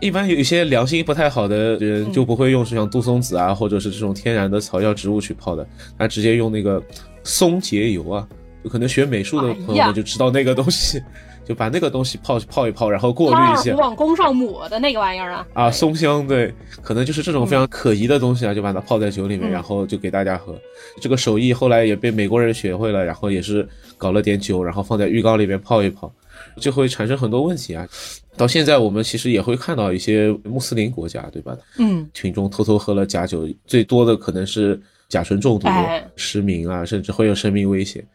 [0.00, 5.66] 一般有一些良心不太好的人就不会用像杜松子啊，或者是这种天然的草药植物去泡的，
[5.98, 6.82] 他直接用那个
[7.24, 8.26] 松节油啊，
[8.62, 11.02] 就可能学美术的朋友们就知道那个东西，
[11.48, 20.54] 就把那个东西泡泡一泡，然后过滤一下夫往弓上抹的那个玩意儿啊，啊，松香对，可能就是这种非常可疑的东西啊，就把它泡在酒里面，嗯然后就给大家喝。
[21.00, 26.12] 这个手艺后来也被美国人学会了，然后也是搞了点酒，然后放在浴缸里面泡一泡，
[26.60, 27.88] 就会产生很多问题啊。
[28.36, 31.56] 到现在我们其实也会看到一些穆斯林国家，对吧？
[31.78, 34.78] 嗯，群众偷偷喝了假酒，最多的可能是
[35.08, 38.06] 甲醇中毒、哎失明啊，甚至会有生命危险。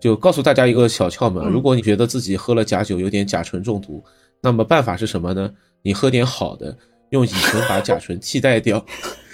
[0.00, 4.02] 就告诉大家一个小窍门，嗯如果你觉得自己喝了假酒有点甲醇中毒，
[4.40, 5.52] 那么办法是什么呢？
[5.82, 6.76] 你喝点好的，
[7.10, 8.84] 用乙醇把甲醇替代掉。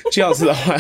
[0.13, 0.75] 这样子的话，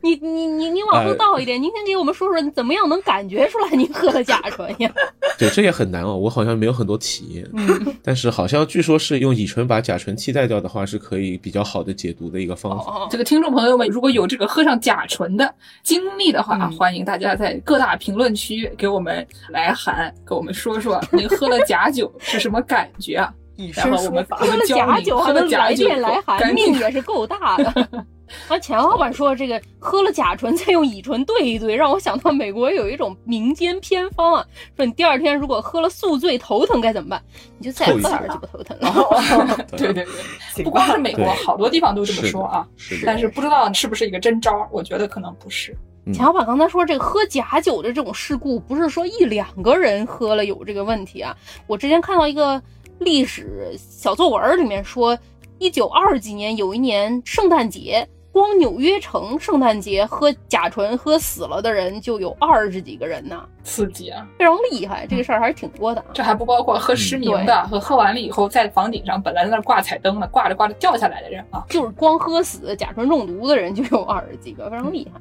[0.00, 4.90] 你你你你往后呃倒一点，您先给我们说说，你怎么样能感觉出来您喝了甲醇呀？
[5.38, 6.16] 对，这也很难哦。
[6.16, 12.84] 我好像没有很多体验，嗯，但是好像据说是用乙醇把甲醇替代掉的话，是可以比较好的解毒的一个方法。
[12.92, 15.52] 哦这个听众朋友们，如果有这个喝上甲醇的
[15.82, 23.32] 经历的话，嗯欢迎大家在各大评论区给我们来喊，给我们说说您喝了假酒是什么感觉啊？
[23.56, 28.06] 以 然后我们喝了假酒还喝了能来假酒电来函，命也是够大的。
[28.48, 37.22] 啊，钱老板说这个喝了甲醇再用乙醇兑一兑，让我想到美国有一种民间偏方啊，说你第二天如果喝了宿醉头疼该怎么办？
[37.58, 39.64] 你就再喝点儿就不头疼了。
[39.76, 40.06] 对对
[40.54, 42.66] 对，不光是，美国，好多地方都这么说啊。
[43.04, 45.74] 但是不知道是不是一个真招儿，我觉得可能不是。
[46.12, 51.34] 钱老板刚才说这个喝假酒的这种事故，不是说一两个人喝了有这个问题啊。
[51.66, 52.62] 我之前看到一个
[52.98, 55.18] 历史小作文里面说，
[55.58, 64.26] 一九二几年有一年圣诞节，光纽约城圣诞节喝甲醇喝死了的人就有二十几个人呢，刺激啊！
[64.36, 66.06] 非常厉害，这个事儿还是挺多的啊。
[66.12, 71.64] 这还不包括喝失明的和喝完了以后在房顶上本来在那挂彩灯呢，挂着挂着掉下来的人啊。
[71.68, 75.20] 就是光喝死甲醇中毒的人就有二十几个，非常厉害。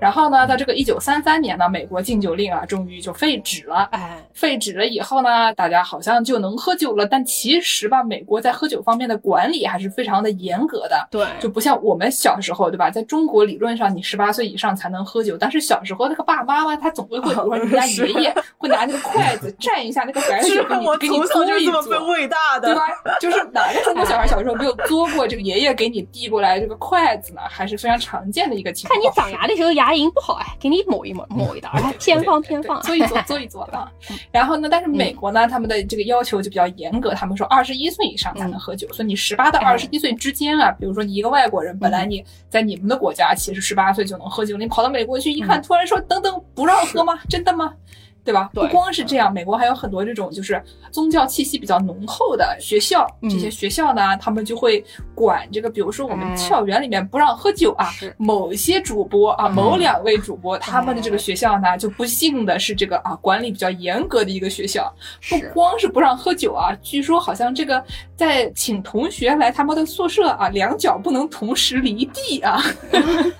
[0.00, 3.88] 然后呢，到这个一九三三年呢，美国禁酒令啊，终于就废止了。
[3.92, 7.06] 哎，废止了以后呢，大家好像就能喝酒了。
[7.06, 11.08] 但其实吧，美国在喝酒方面的管理还是非常的严格的。
[11.10, 12.90] 对，就不像我们小时候，对吧？
[12.90, 22.06] 在中国理论上，你十八岁以上才能喝酒，但是小时候那个爸爸妈妈他总会会，比如说你家爷爷会拿那个筷子 蘸一下那个白是酒，给你给你嘬一就这么被嘬。
[22.06, 22.82] 喂大的对吧，？
[23.20, 27.40] 就是哪个中国小孩小时候没有嘬过这个爷爷给你递过来这个筷子呢？
[27.48, 29.00] 还是非常常见的一个情况。
[29.00, 32.80] 看你长牙的时候牙龈不好，哎，给你抹一抹，抹一道，哎，偏方偏方。
[32.82, 33.90] 做 一做做一做啊。
[34.30, 47.18] 然后呢，但是美国呢，他们的这个要求就比较严格，他们说二十一岁以上才能喝酒，所以你十八到二十一岁之间啊，比如说你一个外国人，本来你在你们的国家其实十八岁就能喝酒，你跑到美国去一看，突然说等等不让喝吗？
[47.28, 47.74] 真的吗？
[48.24, 48.48] 对吧？
[48.54, 54.82] 不光是这样，美国还有很多这种就是宗教气息比较浓厚的学校，嗯这些学校呢，他们就会
[55.14, 64.92] 管这个，比如说我们哎校园里面不让喝酒啊，是某一些主播啊，嗯某两位主播，他们的这个哎学校呢，就不幸的是这个啊管理比较严格的一个学校，
[65.28, 67.82] 不光是不让喝酒啊，据说好像这个
[68.16, 72.62] 在请同学来他们的宿舍啊，两脚不能同时离地啊，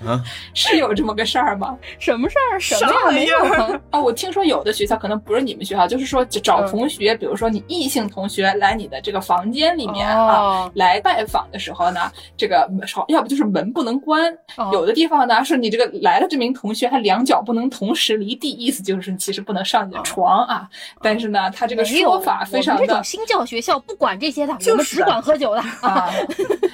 [0.05, 0.21] 啊，
[0.53, 1.75] 是有这么个事儿吗？
[1.99, 2.59] 什么事儿？
[2.59, 3.81] 什么啥玩意儿。
[3.89, 10.35] 啊，我听说有的学校可能不是你们学校，就是说找嗯同学，比如说你异性同学来你的这个房间里面啊。
[10.35, 20.67] 哦来拜访的时候呢，这个少要不就是门不能关，哦有的地方呢是你这个来了这名同学，他两脚不能同时离地，意思就是其实不能上你的床啊。
[21.01, 25.61] 但是呢，他这个说法非常的我们这种新教学校不管这些的，我们就只管喝酒的。
[25.81, 26.11] 啊。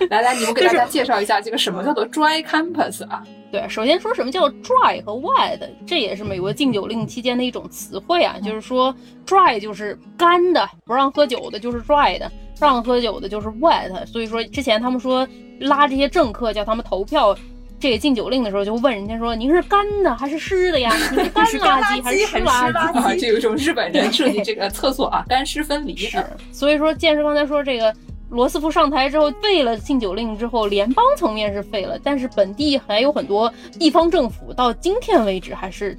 [0.09, 3.23] 来来，你们给大家介绍一下这个什么叫做 dry campus 啊？
[3.51, 8.95] 对，首先说什么叫 dry 和 wet，这也是美国禁酒令期间的一种词汇啊，就是说
[9.25, 14.05] dry 就是干的，不让喝酒的就是 dry 的，让喝酒的就是 wet。
[14.05, 15.27] 所以说之前他们说
[15.59, 17.37] 拉这些政客叫他们投票。
[17.79, 20.93] 这个禁酒令的时候，就问人家说：“您是干的还是湿的呀？
[21.09, 22.77] 你是干垃圾还是湿垃圾？
[22.93, 25.97] ”啊，这有一种日本人设计这个厕所啊干湿分离。
[25.97, 27.91] 是，所以说剑师刚才说这个
[28.31, 35.95] 罗斯福上台之后废了禁酒令之后，联邦层面是废了，但是本地还有很多地方政府到今天为止还是。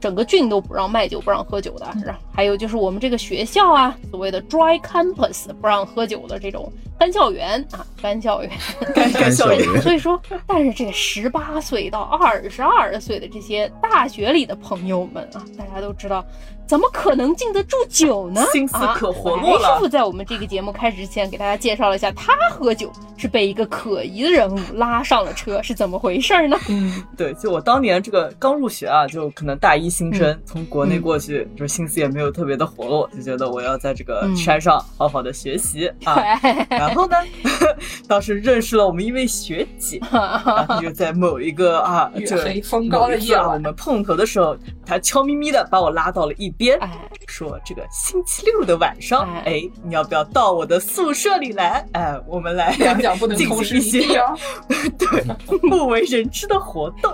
[0.00, 8.50] 整个郡都不让卖酒，不让喝酒的，是吧还有就是我们这个学校啊，所谓的 dry campus 不让喝酒的这种干校园啊，干校园，
[8.94, 9.80] 干干校园。
[9.80, 16.22] 所以说，但是这个十八岁到二十二岁的这些大学里的朋友们啊，大家都知道，
[16.66, 18.44] 怎么可能禁得住酒呢？
[18.52, 19.74] 心思啊可活络了。
[19.74, 26.56] 师傅在我们这个节目开始之前，给大家介绍了一下，他喝酒是被一个可疑的人物拉上了车，是怎么回事呢？
[26.68, 30.42] 嗯，对，就我当年这个刚入学啊，就可能大一新生，嗯。
[30.46, 34.36] 从国内过去，就心思也没有特别的活络，就觉得我要在这个嗯。
[34.36, 36.14] 山上好好的学习啊。
[36.40, 37.16] 对， 然后呢，
[38.08, 43.50] 当时认识了我们一位学姐， 然后就在某一个啊，月这黑风高夜晚。
[43.54, 44.56] 我们碰头的时候，
[44.86, 46.90] 她悄咪咪的把我拉到了一边，哎，
[47.26, 49.54] 说这个星期六的晚上，哎。
[49.54, 51.86] 哎，你要不要到我的宿舍里来？
[51.92, 54.36] 哎，我们来两脚不能进同时一些哦。
[54.98, 57.12] 对不为人知的活动。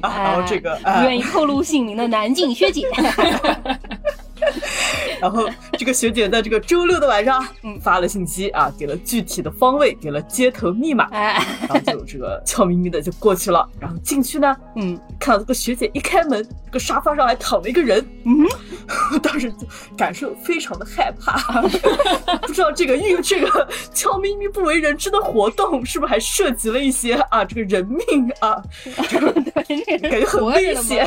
[0.00, 2.86] 然后这个不，愿意透露姓名的南靖学姐，
[5.20, 7.78] 然后这个学姐在这个周六的晚上嗯。
[7.80, 13.68] 发了信息啊，给了具体的方位，给了接头密码，哎，然后就这个悄咪咪的就过去了。
[13.78, 18.46] 然后进去呢，嗯，看到这个学姐一开门，这个沙发上还躺了一个人，嗯，
[19.12, 19.66] 我 当时就
[19.96, 21.60] 感受非常的害怕，
[22.46, 28.62] 不知道这个运这个悄咪咪不为人知的活动是不是还涉及了一些啊这个人命啊，
[30.00, 31.06] 感觉很危险。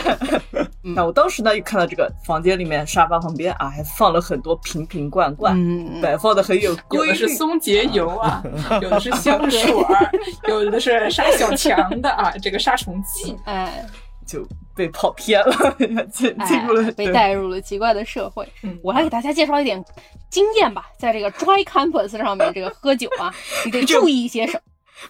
[0.83, 0.93] 嗯。
[0.93, 7.09] 那我当时呢，又看到这个房间里面沙发旁边啊，还放了很多瓶瓶罐罐，嗯，摆放的很有有规律。
[7.11, 8.41] 的是松节油啊，
[8.81, 10.11] 有的是香 水儿，
[10.47, 13.35] 有的是杀小强的啊，这个杀虫剂。
[13.45, 13.85] 哎。
[14.25, 15.73] 就被跑偏了，
[16.11, 18.45] 进进入了、哎、被带入了奇怪的社会。
[18.61, 19.81] 嗯我来给大家介绍一点
[20.29, 24.59] 经验吧，在这个 dry campus 上面，这个喝酒啊，你得注意一些什么？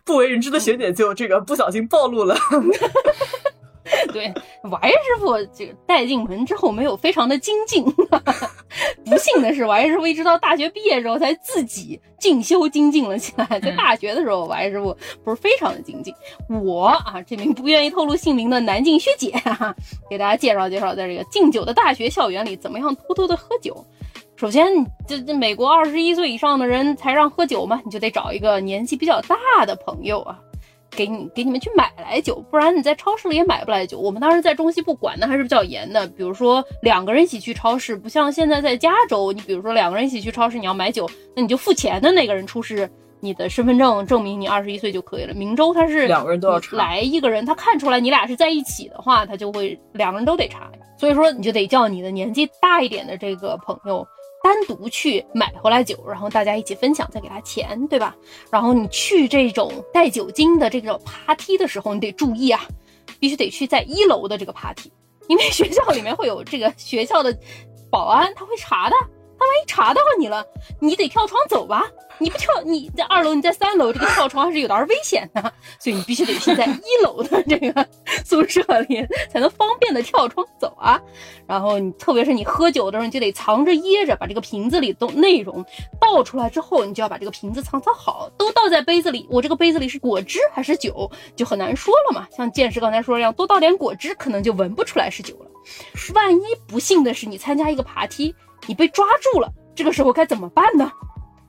[0.05, 2.37] 不为人知的学姐就这个不小心暴露了。
[4.11, 4.33] 对，
[4.63, 7.83] 王师傅这个带进门之后没有非常的精进，
[9.05, 13.45] 不幸的是，王师傅一直到大学毕业之后才自己进修精进了起来。
[13.59, 16.13] 在大学的时候，王师傅不是非常的精进。
[16.49, 19.75] 我啊，这名不愿意透露姓名的南靖学姐，哈，
[20.09, 23.85] 给大家介绍介绍，在这个敬酒的大学校园里，怎么样偷偷的喝酒。
[24.35, 24.67] 首先，
[25.07, 30.39] 这这美国二十一岁以上的人才让喝酒嘛，你就得找一个年纪比较大的朋友啊。
[30.91, 33.99] 给你给你们去买来酒，不然你在超市里也买不来酒。
[33.99, 45.33] 我们当时在中西部管的还是比较严的，比如说两个人一起去超市，不像现在在加州，你比如说两个人一起去超市，你要买酒，那你就付钱的那个人出示你的身份证证明你二十一岁就可以了。
[45.33, 50.71] 明州他是两个人都要查，来一个人他看出来你俩是在一起的话，他就会两个人都得查。
[50.99, 54.07] 所以说你就得叫你的年纪大一点的这个朋友。
[54.47, 58.15] 单独去买回来酒，然后大家一起分享，再给他钱，对吧？
[58.49, 62.65] 然后你去这种带酒精的这个爬梯的时候，你得注意啊，
[63.19, 64.89] 必须得去在一楼的这个爬梯，
[65.27, 67.37] 因为学校里面会有这个学校的
[67.91, 68.95] 保安，他会查的。
[69.39, 70.45] 他万一查到你了，
[70.79, 71.85] 你得跳窗走吧？
[72.19, 77.87] 你不跳， 你在二楼，你在三楼，这个跳窗还是有点危险的， 所以你必须得先在一楼的这个
[78.25, 80.99] 宿舍里，才能方便的跳窗走啊。
[81.45, 85.63] 然后你特别是你喝酒的时候，你就得藏着掖着，把这个瓶子里的内容
[86.01, 89.27] 倒出来之后，你就要把这个瓶子藏藏好，都倒在杯子里。
[89.29, 92.27] 我这个杯子里是果汁还是酒，就很难说了嘛。
[92.35, 95.45] 像剑师刚才说一样，多倒点果汁，可能就闻不出来是酒了。
[96.15, 98.33] 万一不幸的是你参加一个爬梯。
[98.65, 100.91] 你被抓住了，这个时候该怎么办呢？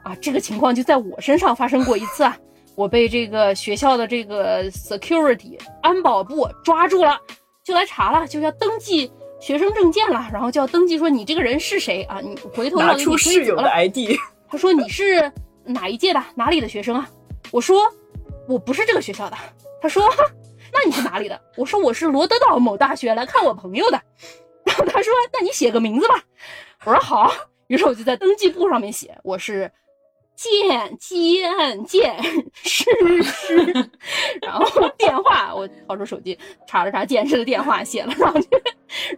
[0.02, 2.36] 啊，这个情况就在我身上发生过一次啊！
[2.76, 7.18] 我被这个学校的这个 security 安保部抓住了，
[7.64, 12.20] 就来查了，就要登记学生证件了，然后就要登记说你这个人是谁啊？
[12.22, 14.16] 你回头拿出室友的 ID，
[14.48, 15.30] 他说你是
[15.64, 17.08] 哪一届的，哪里的学生啊？
[17.50, 17.82] 我说
[18.48, 19.36] 我不是这个学校的。
[19.82, 20.02] 他说
[20.72, 21.40] 那你是哪里的？
[21.56, 24.00] 我说我是罗德岛某大学来看我朋友的。
[24.64, 26.22] 然后他说那你写个名字吧。
[26.88, 27.30] 我说好，
[27.66, 29.70] 于是我就在登记簿上面写我是
[30.34, 32.16] 建建建
[32.54, 33.90] 师师，
[34.40, 38.48] 然后电话我掏出手机查了查建师的电话写了上去，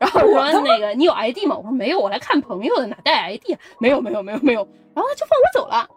[0.00, 1.56] 然后说那个你有 ID 吗？
[1.56, 3.56] 我说没有，我来看朋友的，哪带 ID？
[3.78, 5.88] 没有没有没有没有，然后他就放我走了。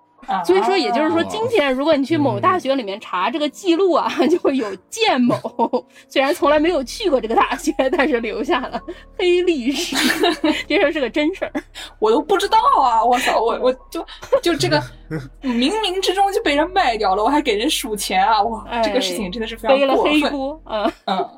[0.45, 5.37] 所以说，也就是说，今天如果你去某大学里面查这个记录啊，就会有建某，
[6.09, 8.81] 虽然从来没有去过这个大学，但是留下了
[9.17, 9.95] 黑历史。
[10.67, 11.53] 这事儿是个真事儿，
[11.99, 13.03] 我都不知道啊！
[13.03, 14.05] 我操，我我就
[14.41, 14.81] 就这个
[15.43, 18.41] 冥冥之中就被人卖掉了，我还给人数钱啊！
[18.43, 20.61] 哇，这个事情真的是非常过分。
[20.65, 21.29] 嗯嗯。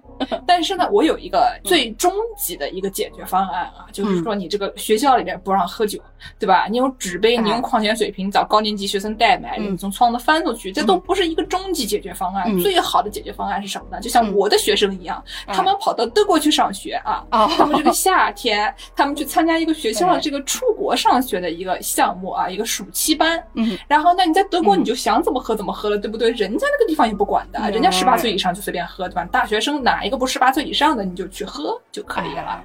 [0.48, 6.00] 但是呢，我有一个最终极的一个解决方案啊，就是说你这个学校里面不让喝酒，
[6.40, 6.68] 对吧？
[6.72, 12.58] 你用纸杯，你用矿泉水瓶找高年级学生代买，你从窗子翻出去，这都不是一个终极解决方案。
[12.60, 14.00] 最好的解决方案是什么呢？
[14.00, 23.44] 就像我的学生一样，他们跑到德国去上学啊，他们这个夏天，他们去参加一个学校的这个出国上学的一个项目啊，一个暑期班。
[23.56, 26.32] 嗯，然后那你在德国你就想怎么喝怎么喝了，对不对？
[26.32, 29.24] 人家那个地方也不管的，人家十八岁以上就随便喝，对吧？
[29.32, 30.04] 大学生哪？
[30.04, 32.64] 一个不十八岁以上的你就去喝就可以了，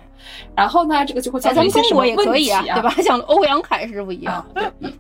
[0.57, 2.63] 然后呢，这个就会造成一些什么问题啊？
[2.65, 2.91] 对吧？
[3.03, 4.45] 像欧阳凯师傅一样，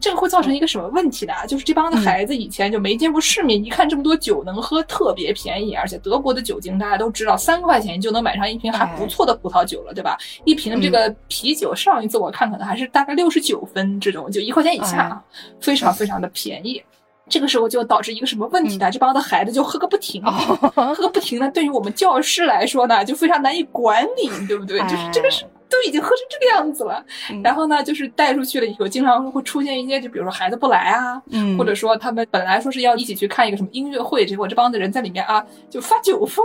[0.00, 1.32] 这个会造成一个什么问题的？
[1.46, 10.16] 就是这帮的孩子以前就没见过世面，一看这么多酒能喝，特别便宜，而且德国的酒精大家都知道，三块钱就能买上一瓶还不错的葡萄酒了，对吧？
[10.44, 15.22] 一瓶这个啤酒，上一次我看可能还是大概六十九分这种，就一块钱以下，
[15.60, 16.82] 非常非常的便宜。
[17.30, 18.90] 这个时候就导致一个什么问题呢？
[18.90, 21.48] 这帮的孩子就喝个不停，喝个不停呢。
[21.54, 24.80] 对于我们教师来说呢，就非常难以管理，对不对？
[24.80, 27.02] 就是这个是都已经喝成这个样子了。
[27.44, 31.22] 然后呢，就是带出去了以后，经常会出现一些，就比如说孩子不来啊，
[31.56, 36.44] 或者说他们本来说是要一起去看一个什么音乐会，结果这帮子人在里面啊就发酒疯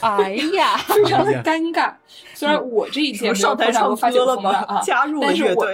[0.00, 1.92] 啊，哎呀， 非常的尴尬。
[2.34, 4.82] 虽然我这一届没有碰上过发酒疯的啊，
[5.20, 5.66] 但是我。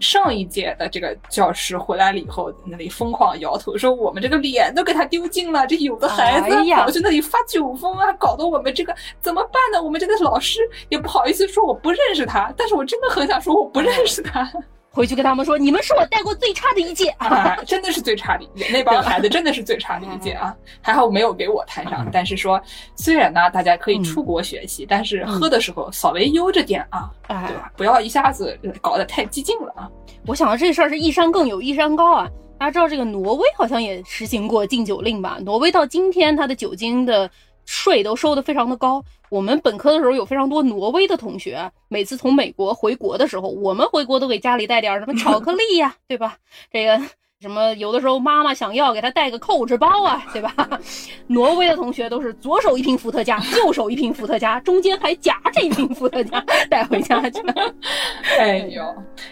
[0.00, 5.66] 上一届的这个教师回来了以后，那里疯狂摇头，说我们这个脸都给他丢尽了。
[5.66, 9.82] 这有的孩子跑去那里发酒疯啊，搞得我们这个怎么办呢？
[9.82, 14.50] 我们这个老师也不好意思说我不认识他，但是我真的很想说我不认识他。
[14.96, 20.56] 回去跟他们说，你们是我带过最差的一届 啊，真的是最差的一届，那帮孩子真的是最差的一届啊。
[20.80, 22.58] 还好没有给我摊上，但是说
[22.96, 27.70] 虽然呢，大家可以出国学习，但是喝的时候稍微悠着点啊，对吧？
[27.76, 29.86] 不要一下子搞得太激进了啊。
[30.26, 32.26] 我想到这事儿是一山更有一山高啊。
[32.58, 35.36] 大家知道这个挪威好像也实行过禁酒令吧？
[35.42, 37.30] 挪威到今天它的酒精的。
[37.66, 39.04] 税都收的非常的高。
[39.28, 46.38] 我们本科的时候有非常多挪威的同学，每次从美国回国的时候，我们回国都给家里带点什么巧克力呀，对吧？
[46.72, 46.98] 这个
[47.46, 50.52] 什么有的时候妈妈想要给他带个 Coach 包啊，对吧？
[51.28, 57.40] 挪威的同学都是左手一瓶伏特加，右手一瓶伏特加，中间还夹着一瓶伏特加带回家去。
[58.40, 58.82] 哎呦，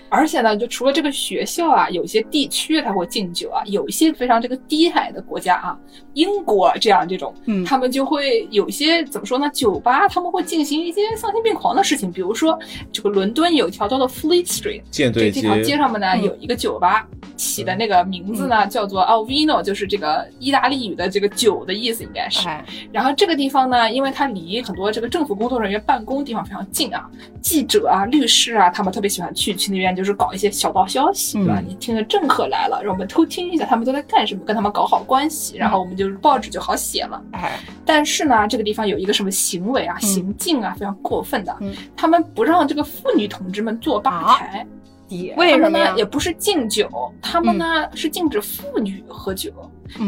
[0.08, 5.76] 而且呢，就除了这个学校啊，有些地区它会禁酒啊，有一些非常这个低矮的国家啊，
[6.12, 9.50] 英国这样这种，嗯他们就会有一些怎么说呢？
[9.50, 12.56] 酒吧他们会进行一些丧心病狂的事情，比如说
[12.92, 22.48] 这个伦敦有一条叫做 Fleet Street，这舰队这条街上面呢嗯有一个酒吧，起的那个名字呢叫做 Alvino，就是这个意大利语的这个酒的意思应该是。
[22.48, 27.08] 哎，然后这个地方呢，因为它离很多这个政府工作人员办公地方非常近啊，
[27.40, 31.60] 记者啊、律师啊，他们特别喜欢去去那边，就是搞一些小道消息，对吧？
[31.60, 37.22] 嗯你听着政客来了，让我们偷听一下他们都在干什么，跟他们搞好关系，然后我们就是报纸就好写了。
[37.32, 44.66] 哎，但是呢，这个地方有一个什么行为啊、嗯行径啊，非常过分的，嗯他们不让这个妇女同志们坐吧台。
[45.08, 45.94] 爹为什么呢？
[45.96, 46.88] 也不是禁酒，
[47.20, 49.52] 他们呢、是禁止妇女喝酒。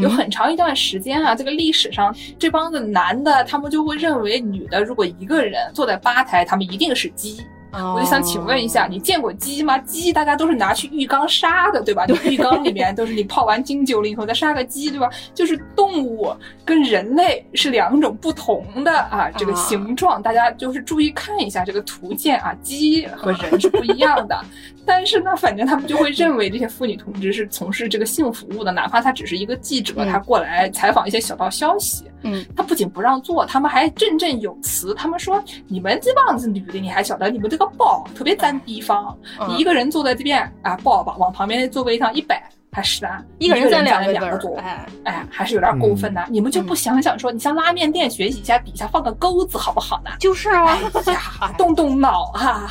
[0.00, 7.44] 有很长一段时间啊，这个历史上这帮子男的，他们就会认为女的如果一个人坐在吧台，他们一定是鸡。
[7.72, 9.76] 嗯，我就想请问一下，你见过鸡吗？
[9.78, 12.06] 鸡大家都是拿去浴缸杀的，对吧？
[12.06, 15.10] 就浴缸里面都是你泡完金酒了以后再杀个鸡，对吧？
[15.34, 16.34] 就是动物
[16.64, 24.42] 跟人类是两种不同的啊，这个形状，大家就是注意看一下这个图鉴啊，鸡和人是不一样的。
[24.86, 30.08] 但是呢，反正他们就会认为这些妇女同志是从事这个性服务的，哪怕他只是一个记者，嗯。
[30.08, 34.94] 他过来采访一些小道消息，嗯，他不仅不让做，他们还振振有词。
[34.94, 39.48] 他们说：“你们这帮子女的，你还晓得你们这个包特别占地方，嗯。
[39.48, 46.24] 你一个人坐在这边啊，包吧往旁边的座位上一摆，还是啊，一个人占占两两座个位儿，，哎，哎，还是有点过分的。
[46.30, 50.10] 你们就不想想说，你向拉面店学习一下，底下放个钩子好不好呢？
[50.20, 50.78] 就是啊。
[51.06, 52.70] 哎，呀，动动脑哈、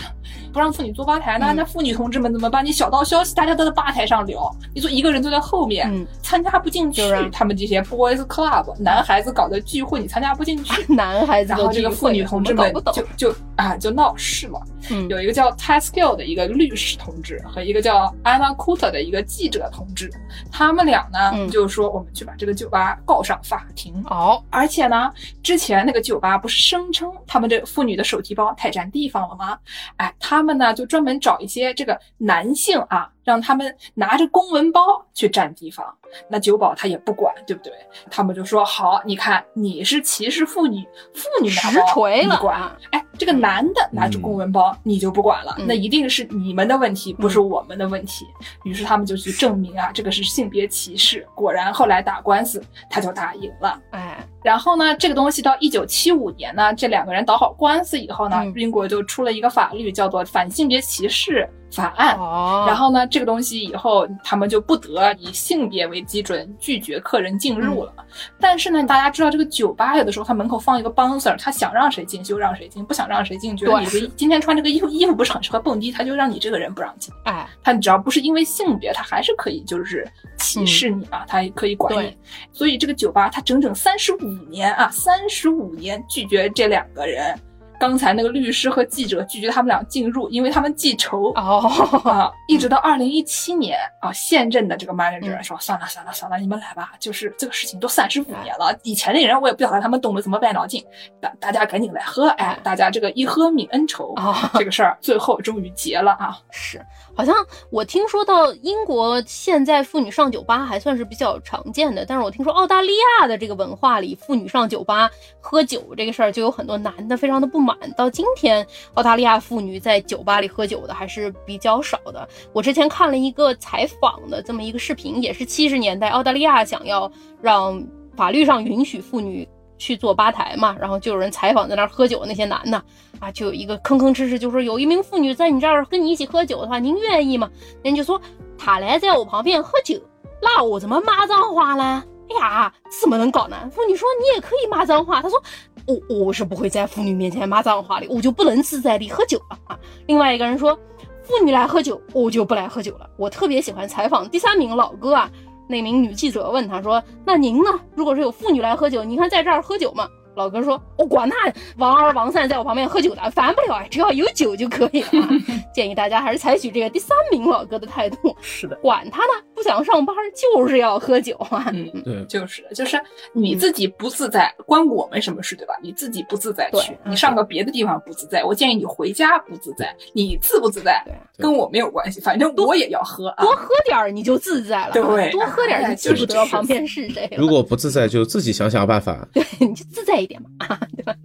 [0.56, 2.66] 不让妇女坐吧台呢，嗯那妇女同志们怎么办？
[2.66, 7.02] 你小道消息大家都在吧台上聊，你说一个人坐在后面，嗯参加不进去。
[7.30, 10.86] 他们这些 boys club 男孩子搞的聚会，你参加不进去。
[10.94, 14.62] 男孩子然后这个妇女同志们搞不懂就，就啊就闹事了。
[14.90, 20.10] 嗯有一个叫 Taskill 的一个律师同志和一个叫 Anna Kuta 的一个记者同志，
[20.50, 23.94] 他们俩呢、嗯就说我们去把这个酒吧告上法庭。
[24.10, 25.12] 哦，而且呢，
[25.44, 29.58] 之前那个酒吧不是声称他们这妇女的手提包太占地方了吗？
[29.98, 34.82] 哎，他他们呢就专门找一些这个男性啊，让他们拿着公文包
[35.14, 35.86] 去占地方。
[36.30, 37.74] 那酒保他也不管，对不对？
[38.10, 40.82] 他们就说好，你看你是歧视妇女，
[41.14, 48.26] 妇女拿实包锤了你管，啊哎，这个男的拿着公文包你就不管了，嗯那一定是你们的问题，不是我们的问题。
[48.64, 51.28] 于是他们就去证明啊，这个是性别歧视。
[51.36, 53.78] 果然后来打官司，他就打赢了。
[53.90, 62.16] 哎，然后呢，这个东西到一九七五年呢，这两个人打好官司以后呢，嗯英国就出了一个法律，叫做《反性别歧视法案》。
[62.20, 67.94] 哦，然后呢，这个东西以后他们就不得以性别为基准拒绝客人进入了。
[68.40, 77.14] 但是呢，大家知道这个酒吧有的时候他门口放一个 bouncer，他想让谁进就让谁进，不想让谁进，觉得你这今天穿这个衣服衣服不是很适合蹦迪，他就让你这个人不让进。
[77.26, 80.08] 哎，他只要不是因为性别，他还是可以就是
[80.38, 82.16] 歧视你啊，他也可以管你。
[82.54, 87.38] 所以这个酒吧他整整三十五年啊，三十五年拒绝这两个人。
[87.80, 91.32] 刚才那个律师和记者拒绝他们俩进入，因为他们记仇。
[91.36, 91.60] 哦，
[92.06, 95.44] 啊，一直到二零一七年啊，现任的这个 manager 嗯。
[95.44, 100.84] 说、算了算了算了，你们来吧，就是这个事情都三十五年了，以前的人我也不晓得他们动了什么歪脑筋，
[101.22, 106.38] 大大家赶紧来喝，哎，大家这个一喝泯恩仇，啊这个事儿最后终于结了啊。
[106.50, 106.84] 是，
[107.16, 107.34] 好像
[107.70, 115.10] 我听说到英国现在妇女上酒吧还算是比较常见的，但是我听说澳大利亚的这个文化里，妇女上酒吧
[115.40, 117.78] 喝酒这个事儿就有很多男的非常的不满。
[117.96, 122.28] 到今天，澳大利亚妇女在酒吧里喝酒的还是比较少的。
[122.52, 127.10] 我之前看了一个采访的这么一个视频，也是七十年代澳大利亚想要
[127.42, 127.82] 让
[128.16, 129.48] 法律上允许妇女。
[129.78, 132.82] 去坐吧台嘛，然后就有人采访在那儿喝酒那些男的
[133.20, 137.50] 啊，就有一个吭吭哧哧就说有一名妇女在你这儿跟你一起喝酒的话，您愿意吗？
[137.84, 138.20] 人就说
[138.58, 140.00] 他来在我旁边喝酒，
[140.42, 142.04] 那我怎么骂脏话呢？
[142.30, 143.70] 哎呀，怎么能搞呢？
[143.72, 145.42] 妇女说你也可以骂脏话，她说
[145.86, 149.78] 我我是不会在妇女面前骂脏话的，我就不能自在地喝酒了啊。
[150.08, 150.78] 另外一个人说
[151.22, 153.08] 妇女来喝酒，我就不来喝酒了。
[153.18, 155.30] 我特别喜欢采访第三名老哥啊。
[155.68, 157.70] 那名女记者问他说：“那您呢？
[157.96, 161.36] 如果是有妇女来喝酒，您看在这儿喝酒吗？”老哥说：“我管他
[161.78, 165.22] 王二王三在我旁边喝酒的，烦不了啊，只要有酒就可以了。
[165.22, 165.30] 啊。
[165.74, 171.70] 建议大家还是采取这个第三名老哥的态度， 是的，管他呢，不想上班就是要喝酒啊。
[171.74, 173.00] 嗯，对，就是的，就是
[173.34, 175.74] 你自己不自在，关我们什么事，对吧？
[175.82, 181.04] 你自己不自在对去，你上个别的地方不自在，我建议你回家不自在，你自不自在
[181.38, 183.44] 跟我没有关系，反正我也要喝啊。
[183.44, 187.38] 多喝点儿你就自在了，对多喝点就记不就是得旁边是谁了。
[187.38, 189.28] 如果不自在，就自己想想办法。
[189.34, 191.16] 对，你就自在一点嘛，啊， 对吧？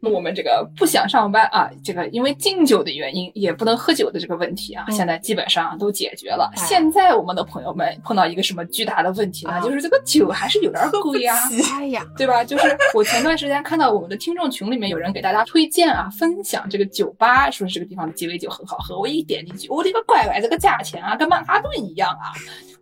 [0.00, 6.50] 那我们这个不想上班啊，这个因为敬酒的原因，也不能喝酒的这个问题啊，嗯现在基本上都解决了。
[6.56, 9.52] 哎现在我们的朋友们碰到一个什么巨大的问题呢？
[9.52, 11.36] 啊就是这个酒还是有点贵啊。
[11.78, 12.42] 哎呀，对吧？
[12.44, 18.98] 就是我前段时间看到我们的听众群里面有人给大家推荐啊，分享这个酒吧，说这个地方的鸡尾酒很好喝。
[18.98, 22.32] 我一点进去，我的个乖乖，这个价钱啊，跟曼哈顿一样啊！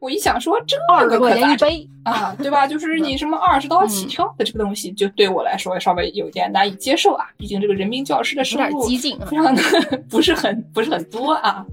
[0.00, 0.76] 我一想说这
[1.08, 2.66] 个可咋整钱一杯， 啊，对吧？
[2.66, 7.26] 就是你什么二十刀起跳的这个东西，就对我来说稍微有点难以接受啊。
[7.36, 9.62] 毕竟这个人民教师的收入激进啊非，常的
[10.08, 11.64] 不是很不是很多啊。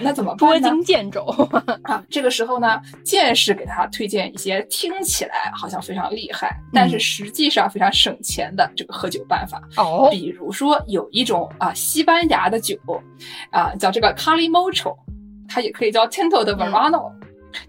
[0.00, 0.56] 那怎么捉？
[0.60, 1.24] 襟见肘。
[1.82, 9.60] 啊，这个时候呢，剑士给他推荐一些听起来好像非常厉害，但是实际上非常省钱的这个喝酒办法。
[9.76, 12.76] 哦，比如说有一种啊西班牙的酒，
[13.50, 14.96] 啊叫这个 Calimocho，
[15.48, 17.10] 它也可以叫 Tinto 的 Verano、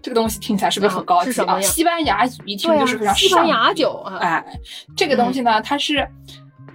[0.02, 1.60] 这个东西听起来是不是很高级啊？
[1.60, 4.44] 西班牙语一听就是非常，西班牙酒啊，哎，
[4.96, 6.08] 这个东西呢，它是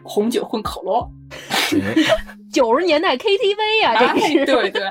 [0.04, 1.10] 红酒混可乐。
[2.52, 4.82] 九十年代 KTV 呀，这对对，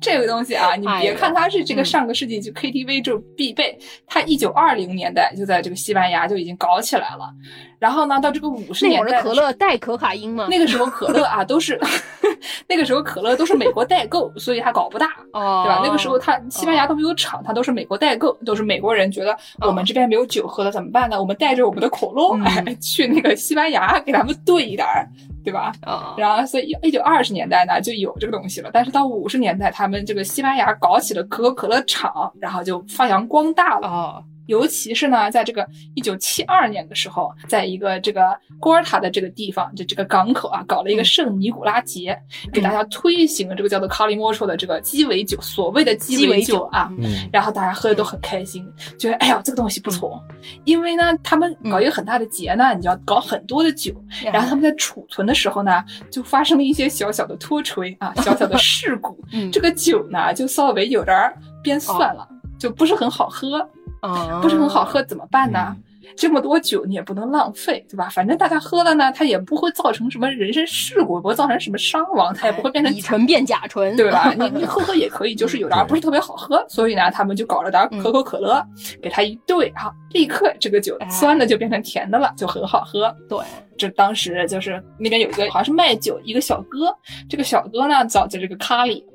[0.00, 7.30] 这个东西啊，你别看它是这个嗯上个世纪就 KTV 就必备，它一九二零年代就在这个西班牙就已经搞起来了，
[7.78, 10.46] 然后呢，到这个五十年代会儿的可乐带可卡因吗？
[10.48, 11.78] 那个时候可乐啊都是，
[12.66, 15.82] 那个时候可乐都是美国代购，所以它搞不大， 哦，对吧？
[15.84, 21.20] 那个时候它西班牙都没有厂，它都是美国代购，都是美国人觉得我们这边没有酒喝了怎么办呢？
[21.20, 25.06] 我们带着我们的可乐，嗯哎，去那个西班牙给他们兑一点儿，
[25.42, 25.72] 对吧？
[25.82, 33.88] 啊，然后，所以一九二十年代呢就有这个东西了，但是到五十年代，他们这个西班牙搞起了可口可乐厂，然后就发扬光大了。
[33.88, 42.20] 哦，尤其是呢，在这个一九七二年的时候，在一个这个郭尔塔的这个地方，就这个港口啊，搞了一个圣尼古拉节，
[42.52, 46.90] 给大家推行了这个叫做卡里莫 o 的这个鸡尾酒，所谓的鸡尾酒啊。
[46.98, 48.66] 嗯，然后大家喝的都很开心，
[48.98, 50.20] 觉得哎呀这个东西不错，
[50.64, 53.94] 因为呢他们搞一个很大的节呢，你就要搞很多的酒，
[54.32, 59.48] 然后他们在储存的时候呢，就发生了一些小小的脱垂啊， 小小的事故，嗯。
[59.52, 62.26] 这个酒呢就稍微有点儿变酸了，
[62.58, 63.64] 就不是很好喝。
[64.00, 65.76] 啊，不是很好喝怎么办呢？
[66.16, 68.08] 这么多酒你也不能浪费，对吧？
[68.08, 74.34] 反正大家喝了呢，它也不会造成什么人身事故，不会造成什么伤亡，它也不会变成乙醇变甲醇，对吧？
[74.36, 78.60] 你 你喝喝也可以，就是有点儿不是特别好喝，所以呢，他们就搞了点儿可口可乐，
[79.00, 83.14] 给它一兑啊，立刻这个酒哎酸的就变成甜的了，就很好喝。
[83.28, 83.38] 对，
[83.78, 86.92] 这当时就是那边有一个好像是卖酒一个小哥，
[87.28, 89.06] 这个小哥呢早在这个卡里。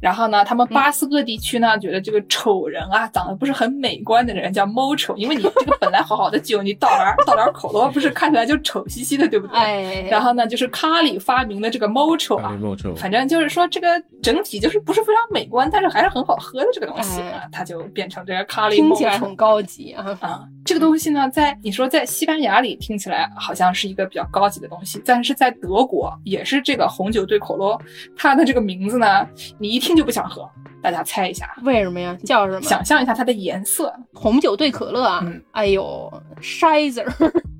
[0.00, 9.58] 然后呢，他们巴斯克地区呢，觉得这个丑人啊，长得不是很美观的人叫 mocho，因为你这个本来好好的酒，你倒点儿倒点儿可乐，不是看起来就丑兮兮的，对不对？
[9.58, 27.78] 哎，然后呢，就是卡里发明的这个 mocho 啊，莫臭，反正就是说这个整体就是不是非常美观，但是还是很好喝的这个东西哎啊，它就变成这个卡里听起来很高级啊，啊，这个东西呢，在你说在西班牙里听起来好像是一个比较高级的东西，但是在德国也是这个红酒兑可乐，
[28.16, 29.26] 它的这个名字呢，
[29.58, 30.50] 你一听就不想喝。
[30.82, 32.16] 大家猜一下，为什么呀？
[32.24, 32.62] 叫什么？
[32.62, 35.42] 想象一下它的颜色，红酒兑可乐啊嗯！
[35.52, 36.10] 哎呦
[36.40, 37.06] ，Shizer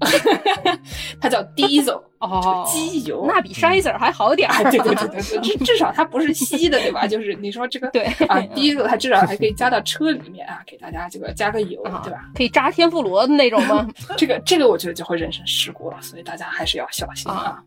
[1.21, 3.25] 它叫 diesel，哦，机油。
[3.27, 4.71] 那比 Shizer 还好点啊，儿。
[4.71, 7.07] 对对对对对，至 至少它不是稀的，对吧？
[7.09, 12.21] 就是你说这个对啊，diesel 它至少还可以加到车里面啊，给大家这个加个油，啊对吧？
[12.35, 13.87] 可以扎天妇罗的那种吗？
[14.17, 17.37] 这个这个我觉得就会人身事故了，所以大家还是要小心啊。
[17.37, 17.63] 啊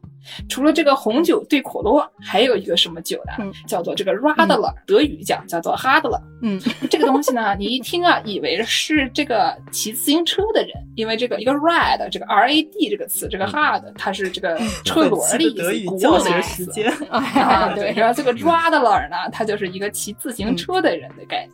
[0.49, 3.33] 除了这个红酒对可乐，还有一个什么酒呢？
[3.39, 6.21] 嗯叫做这个 Radler，、德语讲叫做 Hadler。
[6.43, 16.63] 嗯，这个东西呢，你一听啊，以为是这个骑自行车的人，因为这个一个 rad 这个 R A D 这个词，这个 hard 它是这个车轮的意思，德语轱辘的意思。
[16.63, 21.51] 时间， 啊，哎， 对，对，然后这个 Radler 呢，它就是一个骑自行车的人的概念。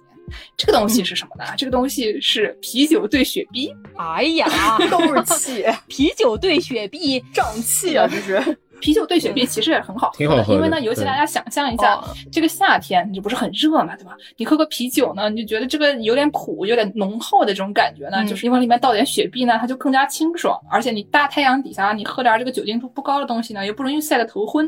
[0.57, 1.53] 这个东西是什么呢？
[1.55, 3.72] 这个东西是啤酒兑雪碧。
[3.95, 4.47] 哎呀，
[4.89, 8.07] 都是气，啤酒兑雪碧，胀气啊！
[8.09, 14.15] 这是啤酒兑雪碧其实也很好喝的，挺好喝的因为呢，尤其大家想象一下，哦这个夏天你不是很热嘛，对吧？
[14.38, 24.68] 你喝个啤酒呢，你就觉得这个有点苦、有点浓厚的这种感觉呢，嗯就是因为里面倒点雪碧呢，它就更加清爽，而且你大太阳底下你喝点这个酒精度不高的东西呢，也不容易晒得头昏，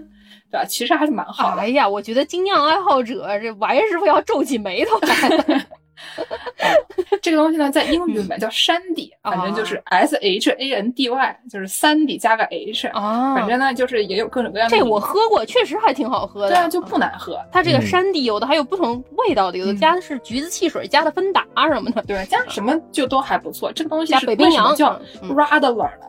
[0.51, 0.65] 对吧？
[0.65, 1.61] 其实还是蛮好的。
[1.61, 5.61] 哎呀，我觉得精酿爱好者这玩意是不是要皱起眉头来了。
[7.21, 12.87] 这个东西呢，在英语里面叫山地，反正就是 S H A N D Y，就是三 D 加个 H。
[12.89, 14.77] 啊，反正呢，就是也有各种各样的。
[14.77, 16.49] 这我喝过，确实还挺好喝的。
[16.49, 17.39] 对啊，就不难喝。
[17.51, 22.01] 它这个嗯山地有的还有不同味道的，有的加的是橘子汽水，加的芬达什么的。
[22.03, 23.71] 对，加什么就都还不错。
[23.73, 26.07] 这个东西加是北冰洋为什么叫嗯 Radler 呢？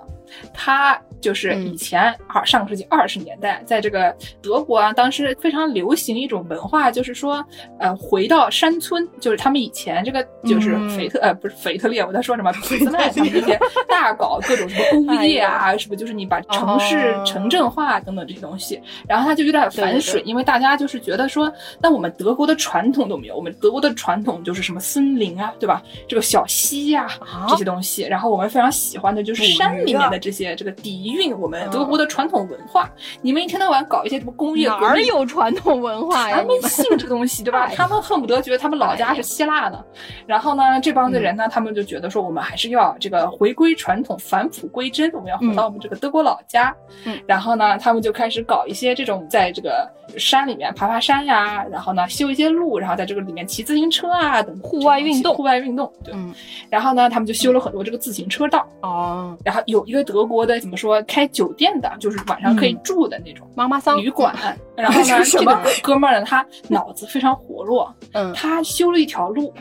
[0.53, 7.45] 它就是以前二上个世纪二十年代，在这个德国啊，当时非常流行一种文化，就是说，
[7.79, 10.89] 呃，回到山村，就是他们以前这个就是嗯。
[10.99, 13.57] 腓特、呃不是腓特烈，我在说什么俾斯麦他们这些
[13.89, 20.25] 大搞各种什么工业啊，是不是就是你把城市城镇化等等这些东西，然后他就有点反对水，对。
[20.25, 25.83] 因为大家就是觉得说，那我们德国的传统都没有，我们德国的传统就是什么森林啊，对吧？
[26.09, 27.47] 这个小溪呀、啊？
[27.49, 32.91] 这些东西，然后我们非常喜欢的就是山里面捕鱼啊的这些这个底蕴，我们德国的传统文化。
[33.23, 36.39] 你们一天到晚搞一些什么工业哪有传统文化呀？
[36.39, 37.67] 他们信这个东西，对吧？
[37.71, 39.85] 哎 他们恨不得觉得他们老家是希腊呢。
[40.27, 46.75] 然后呢，这帮的人呢，他们就觉得说，我们还是要这个回归传统，返璞归真，我们要回到我们这个德国老家。
[47.05, 55.93] 嗯然后呢，他们就开始搞一些这种在这个山里面爬爬山呀，然后呢修一些路，然后在这个里面骑自行车啊等等户外运动户外运动。
[56.03, 56.15] 对。
[56.15, 56.35] 嗯
[56.71, 58.67] 然后呢，他们就修了很多这个自行车道。
[58.83, 63.47] 哦，然后有一个德国的怎么说开酒店的，就是晚上可以嗯住的那种。
[63.55, 64.35] 妈妈桑旅馆，
[64.77, 69.53] 然后呢， 这个哥们儿呢，他脑子非常活络，嗯，他修了一条路，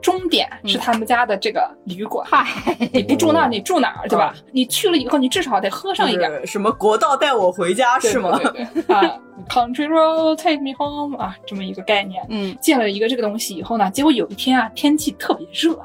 [0.00, 2.26] 终点是嗯他们家的这个旅馆。
[2.30, 2.46] 嗨，
[2.92, 4.34] 你不住那儿，你住哪儿，对吧？
[4.52, 8.38] 你去了以后，你至少得喝上一点儿，什么国道带我回家是吗？
[8.38, 9.18] 对对对啊
[9.48, 12.24] ，Country Road Take Me Home 啊，这么一个概念。
[12.28, 15.78] 嗯建了一个这个东西以后呢，结果有一天啊，天气特别热，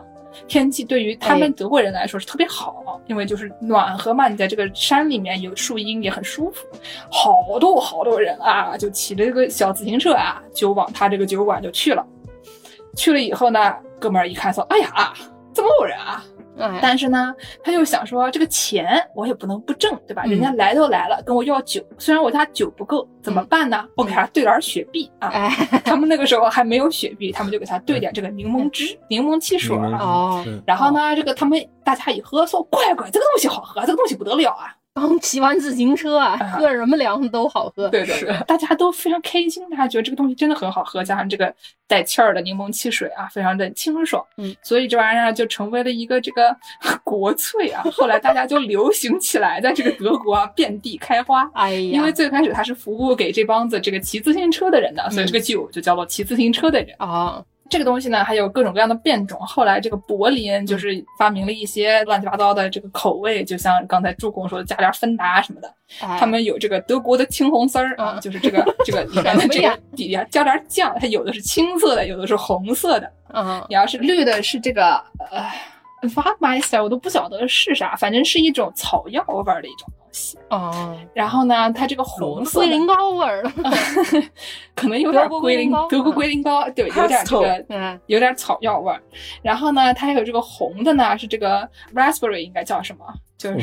[0.48, 6.68] 天气对于他们哎德国人来说是特别好，因为就是暖和嘛，你在这个山里面有树荫也很舒服。
[7.10, 12.06] 好多好多人啊，就骑着这个小自行车啊，就往他这个酒馆就去了。
[12.96, 15.14] 去了以后呢，哥们儿一看说：“哎呀，
[15.54, 16.24] 这么多人啊！”
[16.60, 20.24] 哎，但是呢，他又想说，这个钱我也不能不挣，对吧？
[20.26, 23.86] 嗯人家来都来了，跟我要酒，虽然我家酒不够，怎么办呢？
[23.96, 25.30] 我给他兑点儿雪碧啊。
[25.30, 25.50] 哎，
[25.84, 30.44] 他们那个时候还没有雪碧，他们就给他兑点这个柠檬汁、柠檬汽水儿啊。
[30.66, 34.76] 然后呢，这个他们大家一喝，说乖乖，这个东西好喝，这个东西不得了啊！
[35.00, 37.88] 刚骑完自行车啊，啊喝什么凉都好喝。
[37.90, 41.54] 对对对，大家都非常开心，大家觉得这个东西真的很好喝，加上这个
[41.88, 44.26] 带气儿的柠檬汽水啊，非常的清爽。
[44.38, 46.56] 嗯，所以这玩意儿就成为了一个这个
[47.04, 47.84] 国粹啊。
[47.94, 51.48] 后来大家就流行起来，在这个德国啊遍地开花。
[51.54, 56.96] 哎呀，因为最开始它是服务给这帮子这个骑自行车的人的，所以这个酒就叫做骑自行车的人。
[57.00, 59.40] 哦，这个东西呢，还有各种各样的变种。
[59.42, 65.68] 后来这个柏林就是发明了一些乱七八糟的这个口味，就像刚才助攻说的，加点芬达什么的。
[66.02, 73.12] 哎他们有这个德国的青红丝儿啊，嗯就是这个 这个里面的这个底下加点酱，它有的是青色的，有的是红色的。
[73.34, 74.96] 嗯你要是绿的是这个
[75.32, 75.50] 呃
[76.02, 80.38] v a m e i s t e r 我都不晓得是啥，反正是一种草药味儿的一种东西。
[80.50, 83.52] 哦，然后呢，它这个红色龟苓膏味儿的，
[84.76, 89.02] 可能有点龟苓膏德国龟苓膏，对，有点这个嗯有点草药味儿。
[89.42, 93.06] 然后呢，它还有这个红的呢，是这个 raspberry，应该叫什么？
[93.38, 93.60] 就是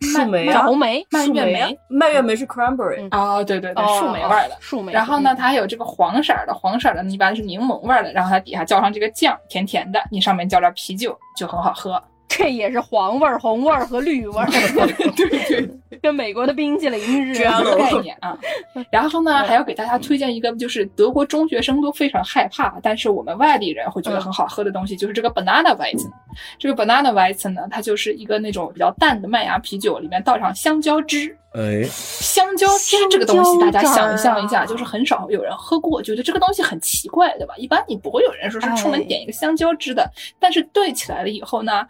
[0.00, 1.78] 树莓红莓，蔓越莓。
[1.90, 4.56] 蔓越莓是 cranberry，嗯哦，对对对，哦树莓味儿的。
[4.60, 4.94] 树莓。
[4.94, 12.02] 然后呢，它还有这个黄色儿的，黄色儿的一般是柠檬味儿的，然后它底下浇上这个酱，甜甜的，你上面浇点啤酒就很好喝。
[12.40, 14.46] 这也是黄味儿、红味儿和绿味儿，
[15.14, 18.36] 对对，跟美国的冰淇淋似这样概念啊。
[18.90, 26.10] 然后呢，还要给大家推荐一个，就是德国中学生都非常害怕，但是我们外地人会觉得很好喝的东西，就是这个 banana weizen。
[26.58, 31.36] 这个 banana weizen 呢，它就是一个那种比较淡的麦芽啤酒，里面倒上香蕉汁。
[31.52, 37.54] 哎，香蕉汁这个东西，大家想象一下，就是很少有人喝过，觉得这个东西很奇怪，对吧？
[37.56, 40.08] 一般你不会有人说是出门哎点一个香蕉汁的，
[40.38, 41.84] 但是兑起来了以后呢，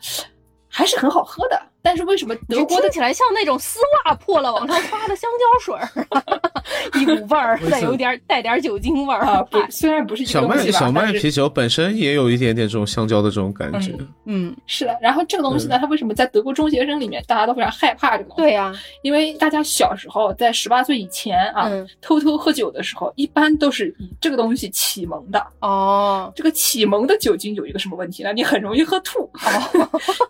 [0.70, 1.69] 还是很好喝的。
[1.82, 13.96] 但是为什么德国的听起来像那种丝袜破了往上发的香蕉水儿，一股味儿，再有点带点酒精味儿啊，不，虽然不是小麦小麦啤酒本身也有一点点这种香蕉的这种感觉。
[14.26, 14.96] 嗯，是的。
[15.00, 18.42] 然后这个东西呢，它为什么在德国中学生里面大家都非常害怕这个东西？
[18.42, 25.44] 对呀，因为大家小时候在十八岁以前啊，嗯偷偷喝酒的时候，一般都是以这个东西启蒙的。
[25.60, 28.32] 哦，这个启蒙的酒精有一个什么问题呢？
[28.32, 29.30] 你很容易喝吐，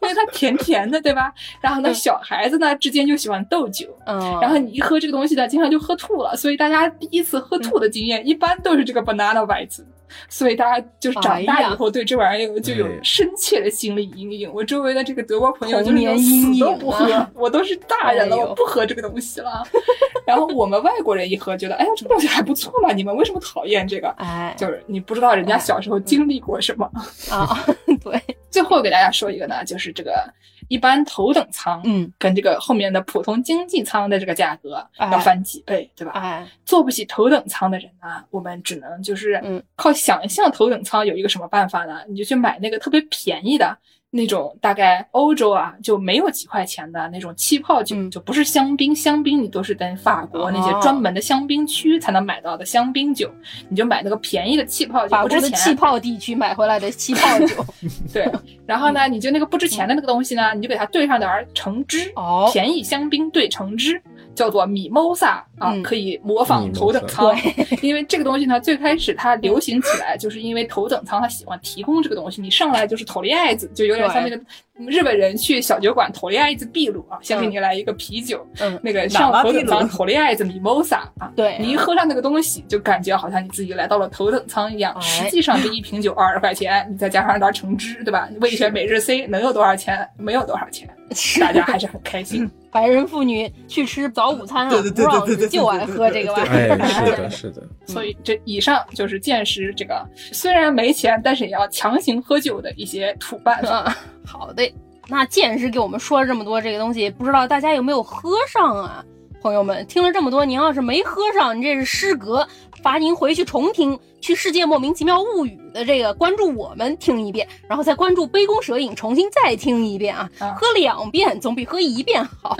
[0.03, 1.33] 因为它甜甜的，对吧？
[1.61, 6.37] 然后呢，嗯小孩子呢之间就喜欢斗酒，嗯，然后你一喝这个东西呢，经常就喝吐了。
[6.37, 9.85] 所以大家第一次喝吐的经验，一般都是这个 banana weizen。
[10.29, 14.53] 所以大家就是长大以后对这玩意儿就有哎深切的心理阴影。
[14.53, 19.63] 我周围的这个德国朋友就是连死都不喝，啊我都是大 人了，哎我不喝这个东西了。
[20.27, 24.09] 然后我们外国人一喝，觉得哎呀这个东西还不错嘛，你们为什么讨厌这个？
[24.19, 26.91] 哎就是你不知道人家小时候经历过什么。
[27.31, 27.65] 啊，
[28.03, 30.29] 对，最后给大家说一个呢，就是这个
[30.71, 36.13] 一般头等舱，嗯，跟这个后面的普通经济舱的这个价格哎要翻几倍，对吧？
[36.15, 42.03] 哎，坐不起头等舱的人呢，我们只能就是嗯靠想象头等舱有一个什么办法呢？
[42.09, 43.77] 你就去买那个特别便宜的
[44.13, 53.31] 那种，大概欧洲啊就没有几块钱的那种气泡酒，嗯就不是香槟，香槟你都是在法国那些哦专门的香槟区才能买到的香槟酒，
[53.69, 55.53] 你就买那个便宜的气泡酒，法不值钱。
[55.53, 57.65] 气泡地区买回来的气泡酒，
[58.13, 58.29] 对，
[58.67, 64.03] 然后呢，你就那个不值钱的那个东西呢，你就给它兑上点儿橙汁，哦便宜香槟兑橙汁，
[64.41, 67.31] 叫做米莫萨啊，嗯可以模仿头等舱。
[67.35, 74.41] 对，因为这个东西呢，最开始它流行起来，就是因为头等舱它喜欢提供这个东西，你上来就是头里爱子，就有点像那个
[74.87, 84.95] 日本人去小酒馆头里爱子秘鲁啊，先给你来一个啤酒，嗯，那个上头等舱头里爱子米莫萨啊，对你一喝上那个东西，就感觉好像你自己来到了头等舱一样。
[84.95, 88.27] 哎实际上这一瓶酒二十块钱，你再加上点橙汁，对吧？
[88.41, 90.09] 味全每日 C 能有多少钱？
[90.17, 90.89] 没有多少钱，
[91.41, 92.51] 大家还是很开心。
[92.71, 96.89] 白人妇女去吃早午餐啊，对对对不让对对对就爱喝这个玩意哎，儿。
[96.89, 103.71] 是的，是的，所以这以上就是见识这个虽然没钱，但是也要强行喝酒的一些土办法。
[103.71, 104.73] 啊，好的。
[105.09, 109.05] 那见识给我们说了这么多这个东西，不知道大家有没有喝上啊？
[109.43, 112.47] 朋友们，听了这么多，您要是没喝上，你这是失格，
[112.83, 120.31] 罚您回去重听《去世界莫名其妙物语》的这个，关注我们听一遍，然后再关注杯弓蛇影，重新再听一遍啊！
[120.39, 122.57] 啊喝两遍总比喝一遍好。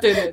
[0.00, 0.32] 对 对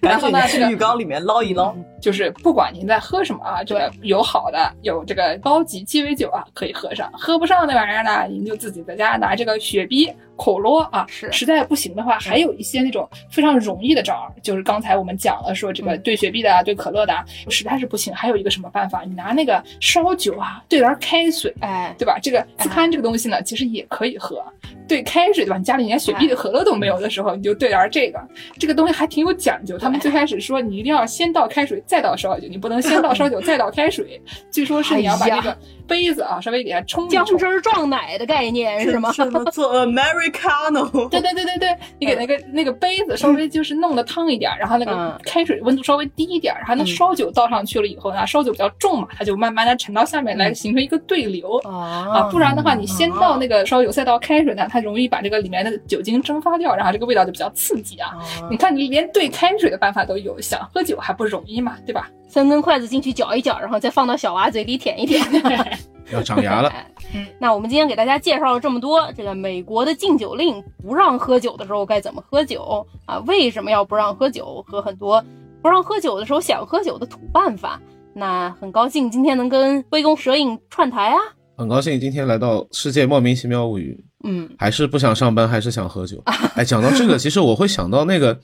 [0.00, 1.74] 然后呢，这个去浴缸里面捞一捞。
[2.00, 11.04] 就是不管您在喝什么啊，这个有好的，有这个高级鸡尾酒啊，可以喝上；喝不上那玩意儿呢，您就自己在家拿这个雪碧、可乐啊。
[11.08, 19.02] 是实在不行的话，还有一些那种非常容易的招儿，就是刚才我们讲了，说这个嗯兑雪碧的啊，兑可乐的啊，实在是不行，还有一个什么办法？
[19.02, 21.54] 你拿那个烧酒啊，兑点儿开水。
[21.60, 22.18] 哎，对吧？
[22.22, 24.44] 这个自攀这个东西呢，其实也可以喝，
[24.86, 25.56] 兑开水对吧？
[25.56, 28.20] 你家里连雪碧的可乐都没有的时候，你就兑点儿这个，
[28.58, 29.78] 这个东西还挺有讲究。
[29.78, 34.20] 他们最开始说你一定要先倒开水，再倒烧酒，你不能先倒烧酒再倒开水。
[34.52, 35.56] 据说是你要把哎呀这个
[35.86, 37.24] 杯子啊稍微给它冲一姜。
[37.24, 39.10] 汁儿撞奶的概念是吗？
[39.52, 41.08] 做 Americano？
[41.08, 51.56] 对对对对对，你给那个那个杯子稍微就是弄得烫一点，然后那个嗯开水温度稍微低一点，然后那嗯烧酒倒上去了以后呢，烧酒比较重嘛，它就慢慢的沉到下面来，形成一个对流。
[51.58, 58.10] 啊，啊不然的话，你先倒那个烧有赛道开水呢，它容易把这个里面的酒精蒸发掉，然后这个味道就比较刺激啊。
[58.50, 62.10] 你看，你连兑开水的办法都有，想喝酒还不容易嘛，对吧？
[62.28, 65.22] 三根筷子进去搅一搅，然后再放到小娃嘴里舔一舔。
[66.12, 66.72] 要长牙了。
[67.38, 73.18] 那我们今天给大家介绍了这么多，这个美国的禁酒令不让喝酒的时候该怎么喝酒啊？
[73.26, 74.64] 为什么要不让喝酒？
[74.66, 75.22] 和很多
[75.60, 77.80] 不让喝酒的时候想喝酒的土办法。
[78.18, 81.16] 那很高兴今天能跟杯弓蛇影串台啊。
[81.56, 86.20] 很高兴今天来到《世界莫名其妙物语嗯》，还是不想上班，还是想喝酒。
[86.56, 88.34] 哎，讲到这个，其实我会想到那个，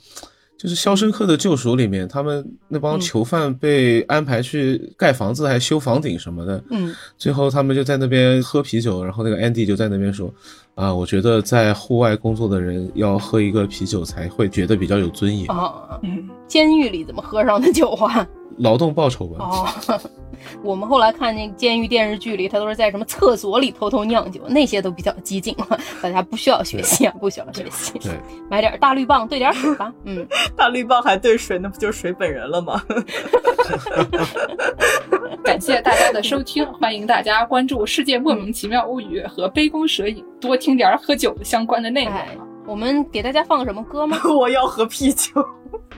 [0.56, 6.62] 就是《肖申克的救赎》里面，他们那帮嗯囚犯被安排去盖房子，还修房顶什么的。
[6.70, 10.32] 嗯，最后他们就在那边喝啤酒，然后那个 Andy 就在那边说
[10.76, 18.26] ：“啊，我觉得在户外工作的人要喝一个啤酒才会觉得比较有尊严，啊，嗯，监狱里怎么喝上的酒啊？
[18.58, 19.36] 劳动报酬吧。
[19.40, 19.68] 哦，
[20.62, 27.98] 我们后来看那监狱电视剧里，他都是在什么厕所里偷偷酿酒，那些都比较激进了， 大家不需要学习啊，不需要学习。
[27.98, 28.12] 对，
[28.50, 29.92] 买点大绿棒兑点水吧。
[30.04, 30.26] 嗯，
[30.56, 32.82] 大绿棒还兑水，那不就是水本人了吗？
[35.42, 42.28] 感谢大家的收听，欢迎大家关注《世界莫名其妙物语》和《杯弓蛇影》，多听点儿喝酒相关的内容哎，
[42.66, 44.18] 我们给大家放个什么歌吗？
[44.38, 45.44] 我要喝啤酒。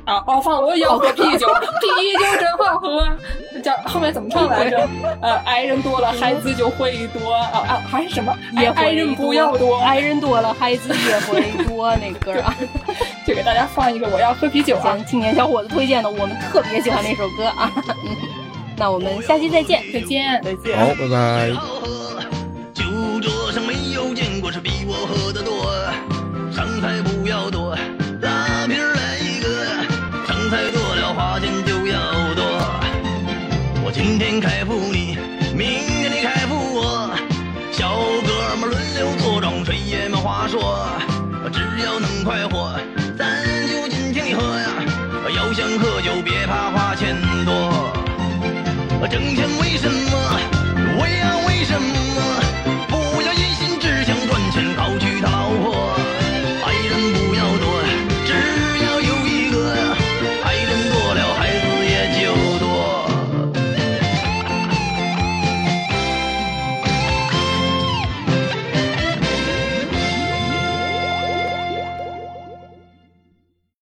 [0.05, 0.23] 啊！
[0.27, 1.47] 哦，放我要喝啤酒，
[1.83, 3.05] 啤酒真好喝。
[3.63, 4.89] 叫后面怎么唱来着？
[5.21, 7.83] 呃，爱人多了，孩子就会多啊啊！
[7.91, 8.33] 还是什么？
[8.61, 11.93] 也爱爱人不要多，爱人多了，孩子也会多。
[11.97, 12.55] 那个歌啊，
[13.27, 14.83] 就给大家放一个我要喝啤酒啊！
[14.83, 17.73] 行，青年小伙子推荐的，我们特别喜欢那首歌啊。
[18.05, 18.17] 嗯，
[18.77, 19.83] 那我们下期再见。
[19.93, 20.41] 再见。
[20.45, 20.79] 再见。
[20.79, 21.51] 好，拜拜。
[22.73, 22.85] 酒
[23.21, 25.67] 桌上没有见过是比我喝的多，
[26.57, 27.77] 上菜不要多，
[28.23, 29.67] 拉皮来一个，
[30.27, 32.01] 上菜多了花钱就要
[32.35, 32.43] 多。
[33.85, 35.19] 我今天开服你，
[35.55, 37.11] 明天你开服我，
[37.71, 37.93] 小
[38.25, 40.89] 哥们轮流坐庄，谁也没话说，
[41.53, 42.81] 只要能快活，
[43.19, 44.69] 咱就尽情地喝呀，
[45.37, 47.15] 要想喝酒别怕花钱
[47.45, 47.93] 多。
[49.11, 50.41] 挣钱为什么？
[51.03, 51.95] 为啊为什么